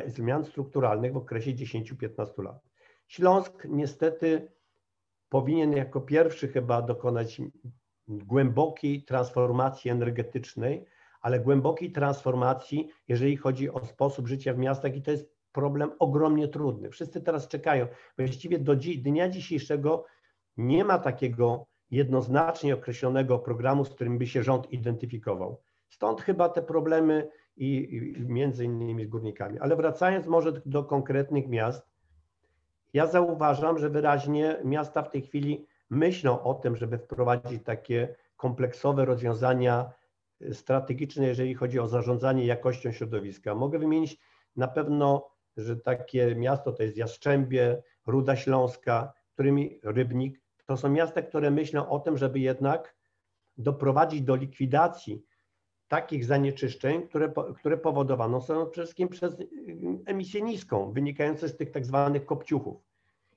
zmian 0.06 0.44
strukturalnych 0.44 1.12
w 1.12 1.16
okresie 1.16 1.50
10-15 1.50 2.42
lat. 2.42 2.58
Śląsk 3.08 3.64
niestety 3.68 4.52
powinien 5.28 5.72
jako 5.72 6.00
pierwszy 6.00 6.48
chyba 6.48 6.82
dokonać 6.82 7.40
głębokiej 8.08 9.02
transformacji 9.02 9.90
energetycznej, 9.90 10.84
ale 11.22 11.40
głębokiej 11.40 11.92
transformacji, 11.92 12.88
jeżeli 13.08 13.36
chodzi 13.36 13.70
o 13.70 13.86
sposób 13.86 14.28
życia 14.28 14.54
w 14.54 14.58
miastach 14.58 14.96
i 14.96 15.02
to 15.02 15.10
jest 15.10 15.32
problem 15.52 15.92
ogromnie 15.98 16.48
trudny. 16.48 16.90
Wszyscy 16.90 17.20
teraz 17.20 17.48
czekają. 17.48 17.86
Właściwie 18.18 18.58
do 18.58 18.76
dnia 18.76 19.28
dzisiejszego 19.28 20.04
nie 20.56 20.84
ma 20.84 20.98
takiego 20.98 21.66
jednoznacznie 21.90 22.74
określonego 22.74 23.38
programu, 23.38 23.84
z 23.84 23.90
którym 23.90 24.18
by 24.18 24.26
się 24.26 24.42
rząd 24.42 24.72
identyfikował. 24.72 25.60
Stąd 25.88 26.20
chyba 26.20 26.48
te 26.48 26.62
problemy 26.62 27.28
i, 27.56 27.96
i 27.96 28.20
między 28.28 28.64
innymi 28.64 29.04
z 29.04 29.08
górnikami. 29.08 29.58
Ale 29.58 29.76
wracając 29.76 30.26
może 30.26 30.52
do 30.66 30.84
konkretnych 30.84 31.48
miast, 31.48 31.92
ja 32.92 33.06
zauważam, 33.06 33.78
że 33.78 33.90
wyraźnie 33.90 34.56
miasta 34.64 35.02
w 35.02 35.10
tej 35.10 35.22
chwili 35.22 35.66
myślą 35.90 36.42
o 36.42 36.54
tym, 36.54 36.76
żeby 36.76 36.98
wprowadzić 36.98 37.62
takie 37.64 38.14
kompleksowe 38.36 39.04
rozwiązania 39.04 39.92
strategiczne, 40.52 41.26
jeżeli 41.26 41.54
chodzi 41.54 41.78
o 41.78 41.88
zarządzanie 41.88 42.46
jakością 42.46 42.92
środowiska. 42.92 43.54
Mogę 43.54 43.78
wymienić 43.78 44.18
na 44.56 44.68
pewno, 44.68 45.30
że 45.56 45.76
takie 45.76 46.34
miasto 46.34 46.72
to 46.72 46.82
jest 46.82 46.96
Jastrzębie, 46.96 47.82
Ruda 48.06 48.36
Śląska, 48.36 49.12
którymi 49.32 49.80
Rybnik, 49.82 50.40
to 50.66 50.76
są 50.76 50.88
miasta, 50.88 51.22
które 51.22 51.50
myślą 51.50 51.88
o 51.88 52.00
tym, 52.00 52.18
żeby 52.18 52.38
jednak 52.40 52.96
doprowadzić 53.58 54.22
do 54.22 54.36
likwidacji 54.36 55.22
takich 55.88 56.24
zanieczyszczeń, 56.24 57.02
które, 57.02 57.32
które 57.58 57.78
powodowane 57.78 58.40
są 58.40 58.66
przede 58.66 58.86
wszystkim 58.86 59.08
przez 59.08 59.36
emisję 60.06 60.42
niską, 60.42 60.92
wynikające 60.92 61.48
z 61.48 61.56
tych 61.56 61.70
tak 61.70 61.86
zwanych 61.86 62.26
kopciuchów. 62.26 62.82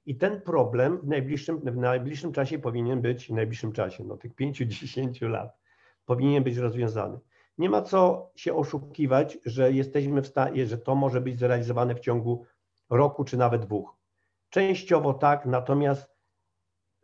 I 0.06 0.16
ten 0.16 0.42
problem 0.42 0.98
w 0.98 1.08
najbliższym, 1.08 1.60
w 1.60 1.78
najbliższym 1.78 2.32
czasie 2.32 2.60
powinien 2.60 3.02
być, 3.02 3.28
w 3.28 3.34
najbliższym 3.34 3.72
czasie, 3.72 4.04
no 4.04 4.18
tych 4.18 4.36
5-10 4.36 5.30
lat, 5.30 5.58
powinien 6.06 6.44
być 6.44 6.58
rozwiązany. 6.58 7.20
Nie 7.58 7.70
ma 7.70 7.82
co 7.82 8.32
się 8.36 8.56
oszukiwać, 8.56 9.38
że 9.46 9.72
jesteśmy 9.72 10.22
w 10.22 10.28
stanie, 10.28 10.66
że 10.68 10.78
to 10.78 10.96
może 10.96 11.22
być 11.22 11.40
zrealizowane 11.40 11.96
w 11.96 12.00
ciągu 12.00 12.46
roku 12.90 13.24
czy 13.24 13.38
nawet 13.38 13.66
dwóch. 13.66 13.96
Częściowo 14.50 15.14
tak, 15.14 15.46
natomiast 15.46 16.16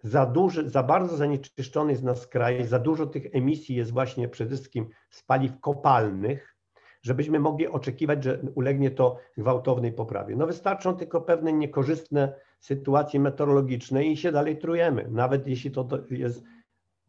za, 0.03 0.25
duży, 0.25 0.69
za 0.69 0.83
bardzo 0.83 1.17
zanieczyszczony 1.17 1.91
jest 1.91 2.03
nasz 2.03 2.27
kraj, 2.27 2.65
za 2.65 2.79
dużo 2.79 3.05
tych 3.05 3.35
emisji 3.35 3.75
jest 3.75 3.91
właśnie 3.91 4.27
przede 4.27 4.55
wszystkim 4.55 4.89
z 5.09 5.23
paliw 5.23 5.59
kopalnych, 5.59 6.57
żebyśmy 7.01 7.39
mogli 7.39 7.67
oczekiwać, 7.67 8.23
że 8.23 8.41
ulegnie 8.55 8.91
to 8.91 9.17
gwałtownej 9.37 9.93
poprawie. 9.93 10.35
No 10.35 10.47
wystarczą 10.47 10.95
tylko 10.95 11.21
pewne 11.21 11.53
niekorzystne 11.53 12.33
sytuacje 12.59 13.19
meteorologiczne 13.19 14.05
i 14.05 14.17
się 14.17 14.31
dalej 14.31 14.57
trujemy, 14.57 15.07
nawet 15.11 15.47
jeśli 15.47 15.71
to 15.71 15.87
jest, 16.09 16.43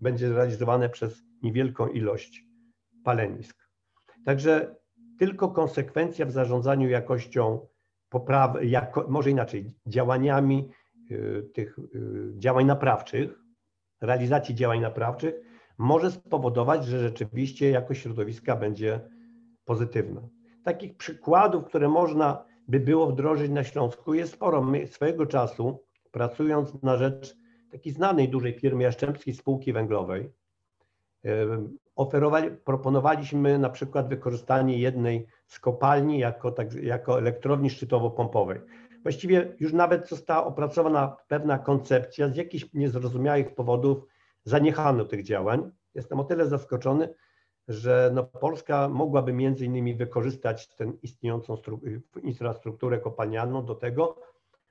będzie 0.03 0.33
realizowane 0.33 0.89
przez 0.89 1.23
niewielką 1.43 1.89
ilość 1.89 2.45
palenisk. 3.05 3.69
Także 4.25 4.77
tylko 5.19 5.49
konsekwencja 5.49 6.27
w 6.27 6.31
zarządzaniu 6.31 6.89
jakością 6.89 7.67
poprawy, 8.09 8.67
jako, 8.67 9.07
może 9.09 9.31
inaczej, 9.31 9.75
działaniami 9.87 10.69
y, 11.11 11.51
tych 11.55 11.79
y, 11.79 12.33
działań 12.39 12.67
naprawczych, 12.67 13.39
realizacji 14.01 14.55
działań 14.55 14.81
naprawczych, 14.81 15.35
może 15.79 16.11
spowodować, 16.11 16.85
że 16.85 17.01
rzeczywiście 17.01 17.71
jakość 17.71 18.03
środowiska 18.03 18.57
będzie 18.57 19.01
pozytywna. 19.65 20.21
Takich 20.65 20.97
przykładów, 20.97 21.65
które 21.65 21.89
można 21.89 22.45
by 22.69 22.81
było 22.81 23.07
wdrożyć 23.07 23.51
na 23.51 23.65
Śląsku 23.65 24.15
jest 24.15 24.33
sporo. 24.33 24.63
My 24.63 24.87
swojego 24.87 25.27
czasu, 25.27 25.85
pracując 26.11 26.83
na 26.83 26.97
rzecz 26.97 27.42
takiej 27.73 27.93
znanej 27.93 28.29
dużej 28.29 28.53
firmy 28.53 28.83
Jaszczębskiej 28.83 29.35
Spółki 29.35 29.73
Węglowej, 29.73 30.33
oferowali, 31.97 32.51
proponowaliśmy 32.51 33.59
na 33.59 33.71
przykład 33.71 34.09
wykorzystanie 34.09 34.79
jednej 34.79 35.27
z 35.47 35.61
kopalni 35.61 36.19
jako, 36.19 36.51
tak, 36.53 36.75
jako 36.75 37.19
elektrowni 37.19 37.71
szczytowo-pompowej. 37.71 38.61
Właściwie 39.03 39.57
już 39.61 39.73
nawet 39.73 40.09
została 40.09 40.47
opracowana 40.47 41.17
pewna 41.29 41.59
koncepcja, 41.59 42.29
z 42.29 42.37
jakichś 42.37 42.67
niezrozumiałych 42.75 43.55
powodów 43.55 44.07
zaniechano 44.45 45.05
tych 45.05 45.23
działań. 45.23 45.71
Jestem 45.95 46.21
o 46.21 46.25
tyle 46.25 46.47
zaskoczony, 46.47 47.15
że 47.69 48.11
no 48.15 48.25
Polska 48.25 48.89
mogłaby 48.89 49.33
między 49.33 49.65
innymi 49.65 49.95
wykorzystać 49.95 50.69
tę 50.77 50.93
istniejącą 51.03 51.57
infrastrukturę 52.23 52.99
kopalnianą 52.99 53.65
do 53.65 53.75
tego, 53.75 54.21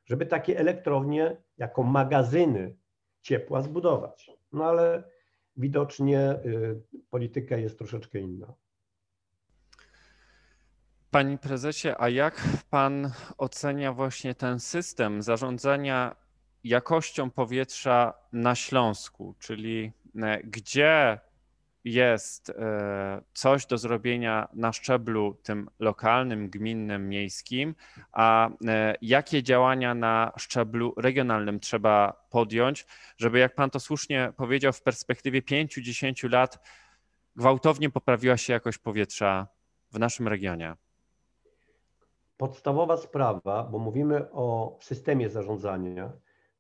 żeby 0.06 0.26
takie 0.26 0.60
elektrownie 0.60 1.38
jako 1.58 1.84
magazyny 1.84 2.76
ciepła 3.22 3.62
zbudować. 3.62 4.32
No 4.54 4.66
ale 4.66 5.04
widocznie 5.58 6.40
y, 6.46 6.82
polityka 7.10 7.58
jest 7.58 7.78
troszeczkę 7.78 8.20
inna. 8.20 8.54
Panie 11.12 11.38
prezesie, 11.38 11.90
a 11.98 12.10
jak 12.10 12.48
pan 12.70 13.12
ocenia 13.38 13.94
właśnie 13.94 14.36
ten 14.36 14.60
system 14.60 15.22
zarządzania 15.22 16.16
jakością 16.64 17.30
powietrza 17.30 18.14
na 18.34 18.56
Śląsku, 18.56 19.36
czyli 19.40 19.92
e, 20.16 20.44
gdzie 20.44 21.20
jest 21.84 22.50
e, 22.50 23.22
coś 23.34 23.66
do 23.66 23.78
zrobienia 23.78 24.48
na 24.54 24.74
szczeblu 24.74 25.38
tym 25.44 25.70
lokalnym, 25.80 26.50
gminnym, 26.50 27.10
miejskim, 27.10 27.76
a 28.12 28.50
e, 28.68 28.96
jakie 29.02 29.44
działania 29.44 29.96
na 29.96 30.32
szczeblu 30.38 30.94
regionalnym 30.98 31.60
trzeba 31.60 32.26
podjąć, 32.30 32.86
żeby, 33.18 33.40
jak 33.40 33.56
pan 33.56 33.70
to 33.70 33.80
słusznie 33.80 34.34
powiedział, 34.38 34.74
w 34.74 34.82
perspektywie 34.82 35.42
5-10 35.42 36.32
lat 36.32 36.60
gwałtownie 37.36 37.90
poprawiła 37.90 38.38
się 38.38 38.54
jakość 38.54 38.78
powietrza 38.78 39.48
w 39.92 40.00
naszym 40.00 40.28
regionie? 40.28 40.76
Podstawowa 42.38 42.98
sprawa, 42.98 43.64
bo 43.64 43.80
mówimy 43.80 44.32
o 44.32 44.78
systemie 44.82 45.30
zarządzania, 45.30 46.12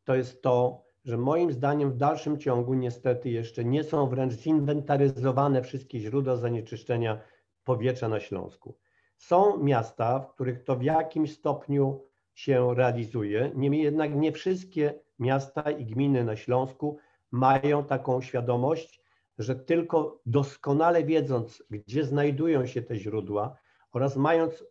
to 0.03 0.15
jest 0.15 0.41
to, 0.41 0.83
że 1.05 1.17
moim 1.17 1.51
zdaniem 1.51 1.91
w 1.91 1.97
dalszym 1.97 2.37
ciągu 2.39 2.73
niestety 2.73 3.29
jeszcze 3.29 3.65
nie 3.65 3.83
są 3.83 4.09
wręcz 4.09 4.33
zinwentaryzowane 4.33 5.61
wszystkie 5.61 5.99
źródła 5.99 6.35
zanieczyszczenia 6.35 7.21
powietrza 7.63 8.09
na 8.09 8.19
Śląsku. 8.19 8.77
Są 9.17 9.57
miasta, 9.57 10.19
w 10.19 10.33
których 10.33 10.63
to 10.63 10.75
w 10.75 10.83
jakimś 10.83 11.33
stopniu 11.33 12.03
się 12.33 12.73
realizuje, 12.75 13.51
niemniej 13.55 13.83
jednak 13.83 14.15
nie 14.15 14.31
wszystkie 14.31 14.99
miasta 15.19 15.71
i 15.71 15.85
gminy 15.85 16.23
na 16.23 16.35
Śląsku 16.35 16.97
mają 17.31 17.83
taką 17.83 18.21
świadomość, 18.21 19.01
że 19.37 19.55
tylko 19.55 20.21
doskonale 20.25 21.03
wiedząc, 21.03 21.63
gdzie 21.69 22.03
znajdują 22.03 22.65
się 22.65 22.81
te 22.81 22.95
źródła 22.95 23.57
oraz 23.91 24.15
mając 24.17 24.63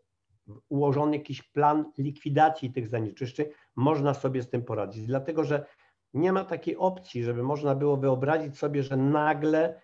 ułożony 0.69 1.17
jakiś 1.17 1.43
plan 1.43 1.93
likwidacji 1.99 2.73
tych 2.73 2.89
zanieczyszczeń, 2.89 3.47
można 3.77 4.15
sobie 4.15 4.43
z 4.43 4.51
tym 4.51 4.63
poradzić. 4.63 5.07
Dlatego, 5.07 5.45
że 5.45 5.67
nie 6.15 6.33
ma 6.33 6.45
takiej 6.45 6.77
opcji, 6.77 7.25
żeby 7.25 7.43
można 7.43 7.75
było 7.75 7.97
wyobrazić 7.97 8.59
sobie, 8.59 8.83
że 8.83 8.97
nagle 8.97 9.81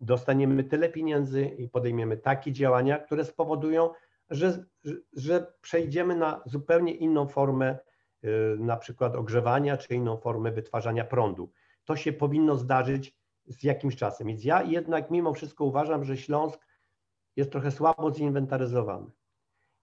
dostaniemy 0.00 0.64
tyle 0.64 0.88
pieniędzy 0.88 1.44
i 1.44 1.68
podejmiemy 1.68 2.16
takie 2.16 2.52
działania, 2.52 2.98
które 2.98 3.24
spowodują, 3.24 3.90
że, 4.30 4.64
że 5.12 5.52
przejdziemy 5.60 6.16
na 6.16 6.42
zupełnie 6.46 6.94
inną 6.94 7.28
formę 7.28 7.78
y, 8.24 8.28
na 8.58 8.76
przykład 8.76 9.16
ogrzewania, 9.16 9.76
czy 9.76 9.94
inną 9.94 10.16
formę 10.16 10.52
wytwarzania 10.52 11.04
prądu. 11.04 11.52
To 11.84 11.96
się 11.96 12.12
powinno 12.12 12.56
zdarzyć 12.56 13.16
z 13.46 13.62
jakimś 13.62 13.96
czasem. 13.96 14.26
Więc 14.26 14.44
ja 14.44 14.62
jednak 14.62 15.10
mimo 15.10 15.34
wszystko 15.34 15.64
uważam, 15.64 16.04
że 16.04 16.16
Śląsk 16.16 16.66
jest 17.36 17.52
trochę 17.52 17.70
słabo 17.70 18.14
zinwentaryzowany. 18.14 19.10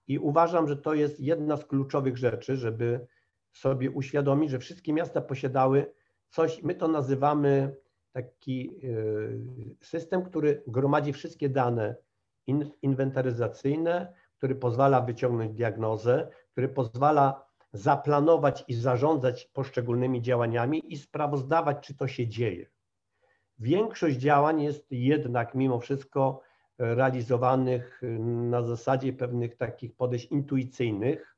I 0.06 0.18
uważam, 0.18 0.68
że 0.68 0.76
to 0.76 0.94
jest 0.94 1.20
jedna 1.20 1.56
z 1.56 1.64
kluczowych 1.64 2.16
rzeczy, 2.16 2.56
żeby 2.56 3.06
sobie 3.54 3.90
uświadomić, 3.90 4.50
że 4.50 4.58
wszystkie 4.58 4.92
miasta 4.92 5.20
posiadały 5.20 5.92
coś, 6.28 6.62
my 6.62 6.74
to 6.74 6.88
nazywamy 6.88 7.76
taki 8.12 8.80
y, 8.84 9.76
system, 9.82 10.24
który 10.24 10.62
gromadzi 10.66 11.12
wszystkie 11.12 11.48
dane 11.48 11.96
inwentaryzacyjne, 12.82 14.14
który 14.36 14.54
pozwala 14.54 15.00
wyciągnąć 15.00 15.52
diagnozę, 15.52 16.28
który 16.52 16.68
pozwala 16.68 17.44
zaplanować 17.72 18.64
i 18.68 18.74
zarządzać 18.74 19.44
poszczególnymi 19.44 20.22
działaniami 20.22 20.92
i 20.92 20.96
sprawozdawać, 20.96 21.86
czy 21.86 21.96
to 21.96 22.06
się 22.06 22.28
dzieje. 22.28 22.66
Większość 23.58 24.16
działań 24.16 24.62
jest 24.62 24.86
jednak 24.90 25.54
mimo 25.54 25.80
wszystko 25.80 26.40
realizowanych 26.78 28.02
na 28.50 28.62
zasadzie 28.62 29.12
pewnych 29.12 29.56
takich 29.56 29.96
podejść 29.96 30.26
intuicyjnych, 30.26 31.33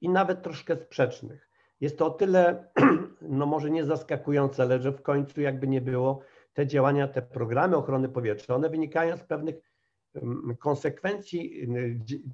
i 0.00 0.08
nawet 0.08 0.42
troszkę 0.42 0.76
sprzecznych. 0.76 1.50
Jest 1.80 1.98
to 1.98 2.06
o 2.06 2.10
tyle, 2.10 2.64
no 3.22 3.46
może 3.46 3.70
nie 3.70 3.84
zaskakujące, 3.84 4.62
ale 4.62 4.80
że 4.80 4.92
w 4.92 5.02
końcu 5.02 5.40
jakby 5.40 5.68
nie 5.68 5.80
było, 5.80 6.20
te 6.52 6.66
działania, 6.66 7.08
te 7.08 7.22
programy 7.22 7.76
ochrony 7.76 8.08
powietrza, 8.08 8.54
one 8.54 8.70
wynikają 8.70 9.16
z 9.16 9.22
pewnych 9.22 9.54
konsekwencji 10.58 11.66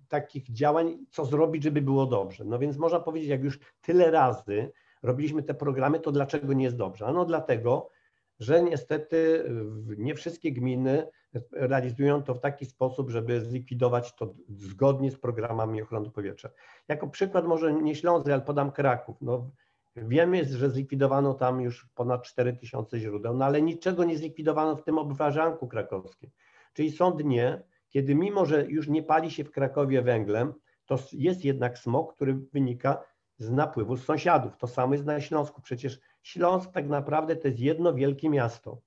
takich 0.08 0.52
działań, 0.52 0.98
co 1.10 1.24
zrobić, 1.24 1.62
żeby 1.62 1.82
było 1.82 2.06
dobrze. 2.06 2.44
No 2.44 2.58
więc 2.58 2.76
można 2.76 3.00
powiedzieć, 3.00 3.30
jak 3.30 3.44
już 3.44 3.58
tyle 3.80 4.10
razy 4.10 4.72
robiliśmy 5.02 5.42
te 5.42 5.54
programy, 5.54 6.00
to 6.00 6.12
dlaczego 6.12 6.52
nie 6.52 6.64
jest 6.64 6.76
dobrze? 6.76 7.06
Ano 7.06 7.24
dlatego, 7.24 7.90
że 8.38 8.62
niestety 8.62 9.50
nie 9.98 10.14
wszystkie 10.14 10.52
gminy 10.52 11.06
realizują 11.52 12.22
to 12.22 12.34
w 12.34 12.40
taki 12.40 12.66
sposób, 12.66 13.10
żeby 13.10 13.40
zlikwidować 13.40 14.14
to 14.14 14.34
zgodnie 14.48 15.10
z 15.10 15.18
programami 15.18 15.82
ochrony 15.82 16.10
powietrza. 16.10 16.50
Jako 16.88 17.08
przykład 17.08 17.46
może 17.46 17.72
nie 17.72 17.94
Śląsk, 17.94 18.28
ale 18.28 18.42
podam 18.42 18.72
Kraków. 18.72 19.16
No, 19.20 19.50
wiemy, 19.96 20.44
że 20.44 20.70
zlikwidowano 20.70 21.34
tam 21.34 21.60
już 21.60 21.88
ponad 21.94 22.22
4 22.22 22.52
tysiące 22.52 22.98
źródeł, 22.98 23.36
no 23.36 23.44
ale 23.44 23.62
niczego 23.62 24.04
nie 24.04 24.18
zlikwidowano 24.18 24.76
w 24.76 24.82
tym 24.82 24.98
obwarzanku 24.98 25.68
krakowskim. 25.68 26.30
Czyli 26.72 26.90
są 26.90 27.12
dnie, 27.12 27.62
kiedy 27.88 28.14
mimo, 28.14 28.46
że 28.46 28.66
już 28.66 28.88
nie 28.88 29.02
pali 29.02 29.30
się 29.30 29.44
w 29.44 29.50
Krakowie 29.50 30.02
węglem, 30.02 30.54
to 30.86 30.98
jest 31.12 31.44
jednak 31.44 31.78
smog, 31.78 32.14
który 32.14 32.34
wynika 32.34 33.02
z 33.38 33.50
napływu 33.50 33.96
z 33.96 34.04
sąsiadów. 34.04 34.56
To 34.56 34.66
samo 34.66 34.92
jest 34.94 35.06
na 35.06 35.20
Śląsku. 35.20 35.62
Przecież 35.62 36.00
Śląsk 36.26 36.72
tak 36.72 36.88
naprawdę 36.88 37.36
to 37.36 37.48
jest 37.48 37.60
jedno 37.60 37.94
wielkie 37.94 38.30
miasto. 38.30 38.80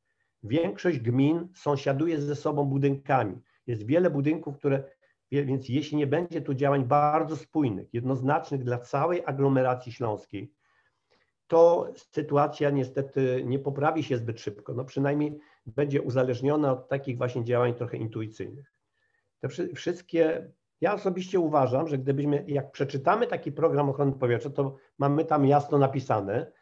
Większość 0.43 0.99
gmin 0.99 1.47
sąsiaduje 1.55 2.21
ze 2.21 2.35
sobą 2.35 2.65
budynkami. 2.65 3.41
Jest 3.67 3.85
wiele 3.85 4.09
budynków, 4.09 4.57
które, 4.57 4.83
więc 5.31 5.69
jeśli 5.69 5.97
nie 5.97 6.07
będzie 6.07 6.41
tu 6.41 6.53
działań 6.53 6.85
bardzo 6.85 7.35
spójnych, 7.35 7.93
jednoznacznych 7.93 8.63
dla 8.63 8.77
całej 8.77 9.25
aglomeracji 9.25 9.91
śląskiej, 9.91 10.51
to 11.47 11.93
sytuacja 12.11 12.69
niestety 12.69 13.43
nie 13.45 13.59
poprawi 13.59 14.03
się 14.03 14.17
zbyt 14.17 14.39
szybko. 14.39 14.73
No 14.73 14.85
przynajmniej 14.85 15.39
będzie 15.65 16.01
uzależniona 16.01 16.71
od 16.71 16.87
takich 16.87 17.17
właśnie 17.17 17.43
działań 17.43 17.73
trochę 17.73 17.97
intuicyjnych. 17.97 18.73
Te 19.39 19.49
wszystkie, 19.75 20.51
ja 20.81 20.93
osobiście 20.93 21.39
uważam, 21.39 21.87
że 21.87 21.97
gdybyśmy, 21.97 22.43
jak 22.47 22.71
przeczytamy 22.71 23.27
taki 23.27 23.51
program 23.51 23.89
ochrony 23.89 24.11
powietrza, 24.11 24.49
to 24.49 24.75
mamy 24.97 25.25
tam 25.25 25.45
jasno 25.45 25.77
napisane, 25.77 26.58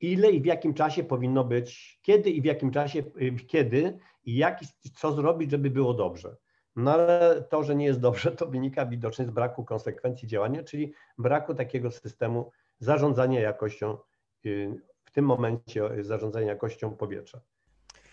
ile 0.00 0.30
i 0.30 0.40
w 0.40 0.44
jakim 0.44 0.74
czasie 0.74 1.04
powinno 1.04 1.44
być, 1.44 1.98
kiedy 2.02 2.30
i 2.30 2.42
w 2.42 2.44
jakim 2.44 2.70
czasie, 2.70 2.98
y, 2.98 3.36
kiedy 3.46 3.98
i 4.24 4.36
jak, 4.36 4.60
co 4.94 5.12
zrobić, 5.12 5.50
żeby 5.50 5.70
było 5.70 5.94
dobrze. 5.94 6.36
No 6.76 6.92
ale 6.92 7.42
to, 7.48 7.62
że 7.62 7.74
nie 7.74 7.84
jest 7.84 8.00
dobrze, 8.00 8.32
to 8.32 8.46
wynika 8.46 8.86
widocznie 8.86 9.24
z 9.24 9.30
braku 9.30 9.64
konsekwencji 9.64 10.28
działania, 10.28 10.62
czyli 10.62 10.92
braku 11.18 11.54
takiego 11.54 11.90
systemu 11.90 12.50
zarządzania 12.78 13.40
jakością, 13.40 13.98
y, 14.46 14.80
w 15.04 15.10
tym 15.10 15.24
momencie 15.24 15.92
y, 15.92 16.04
zarządzania 16.04 16.46
jakością 16.46 16.96
powietrza. 16.96 17.40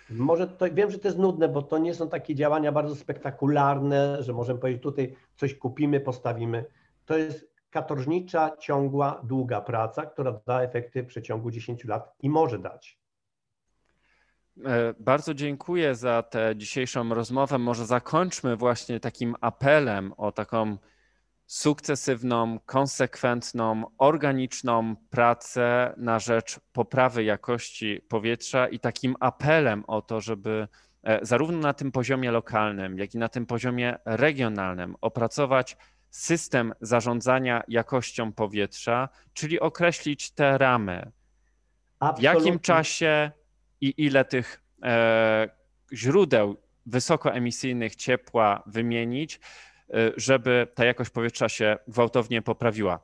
Może 0.10 0.48
to, 0.48 0.66
wiem, 0.74 0.92
że 0.92 1.00
to 1.00 1.08
jest 1.08 1.18
nudne, 1.18 1.50
bo 1.50 1.62
to 1.62 1.78
nie 1.78 1.94
są 1.94 2.10
takie 2.10 2.36
działania 2.36 2.72
bardzo 2.72 2.96
spektakularne, 2.96 4.24
że 4.24 4.34
możemy 4.34 4.60
powiedzieć 4.60 4.84
tutaj 4.84 5.16
coś 5.36 5.56
kupimy, 5.56 6.00
postawimy. 6.00 6.66
To 7.06 7.18
jest 7.18 7.53
katorżnicza, 7.74 8.58
ciągła, 8.60 9.22
długa 9.24 9.62
praca, 9.62 10.06
która 10.06 10.40
da 10.46 10.62
efekty 10.62 11.04
w 11.04 11.08
przeciągu 11.08 11.52
10 11.52 11.86
lat 11.86 12.16
i 12.20 12.30
może 12.30 12.60
dać. 12.60 13.00
E, 14.66 14.94
bardzo 15.00 15.34
dziękuję 15.34 15.96
za 15.96 16.24
tę 16.24 16.56
dzisiejszą 16.56 17.14
rozmowę. 17.14 17.58
Może 17.58 17.86
zakończmy 17.86 18.56
właśnie 18.56 19.00
takim 19.00 19.36
apelem 19.42 20.14
o 20.18 20.32
taką 20.32 20.78
sukcesywną, 21.46 22.60
konsekwentną, 22.66 23.84
organiczną 23.98 24.96
pracę 25.10 25.94
na 25.98 26.20
rzecz 26.20 26.60
poprawy 26.74 27.24
jakości 27.24 28.02
powietrza 28.10 28.68
i 28.68 28.80
takim 28.80 29.16
apelem 29.20 29.84
o 29.88 30.02
to, 30.02 30.22
żeby 30.22 30.68
e, 31.04 31.26
zarówno 31.26 31.58
na 31.58 31.74
tym 31.74 31.92
poziomie 31.92 32.32
lokalnym, 32.32 32.98
jak 32.98 33.16
i 33.16 33.18
na 33.18 33.30
tym 33.30 33.46
poziomie 33.46 33.98
regionalnym 34.06 34.96
opracować 35.02 35.78
system 36.14 36.74
zarządzania 36.82 37.64
jakością 37.68 38.34
powietrza, 38.34 39.10
czyli 39.34 39.60
określić 39.60 40.32
te 40.32 40.58
ramy. 40.58 41.12
W 42.18 42.22
jakim 42.22 42.60
czasie 42.60 43.32
i 43.82 43.94
ile 43.98 44.26
tych 44.26 44.64
e, 44.84 45.50
źródeł 45.94 46.58
wysokoemisyjnych 46.86 47.96
ciepła 47.96 48.64
wymienić, 48.66 49.36
e, 49.36 50.12
żeby 50.18 50.68
ta 50.76 50.86
jakość 50.86 51.10
powietrza 51.10 51.50
się 51.50 51.78
gwałtownie 51.88 52.42
poprawiła. 52.42 53.00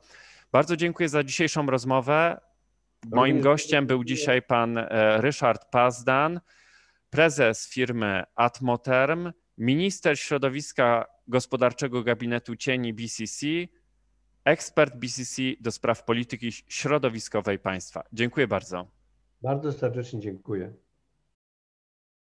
Bardzo 0.52 0.76
dziękuję 0.76 1.08
za 1.08 1.24
dzisiejszą 1.24 1.66
rozmowę. 1.66 2.40
Moim 3.06 3.40
gościem 3.40 3.86
był 3.86 4.04
dzisiaj 4.04 4.42
pan 4.42 4.78
e, 4.78 5.20
Ryszard 5.20 5.70
Pazdan, 5.70 6.40
prezes 7.10 7.68
firmy 7.68 8.22
Atmoterm, 8.34 9.32
minister 9.58 10.18
środowiska 10.18 11.06
gospodarczego 11.28 12.02
gabinetu 12.02 12.56
cieni 12.56 12.94
BCC, 12.94 13.46
ekspert 14.44 14.96
BCC 14.96 15.42
do 15.60 15.72
spraw 15.72 16.04
polityki 16.04 16.52
środowiskowej 16.52 17.58
państwa. 17.58 18.04
Dziękuję 18.12 18.48
bardzo. 18.48 18.90
Bardzo 19.42 19.72
serdecznie 19.72 20.20
dziękuję. 20.20 20.74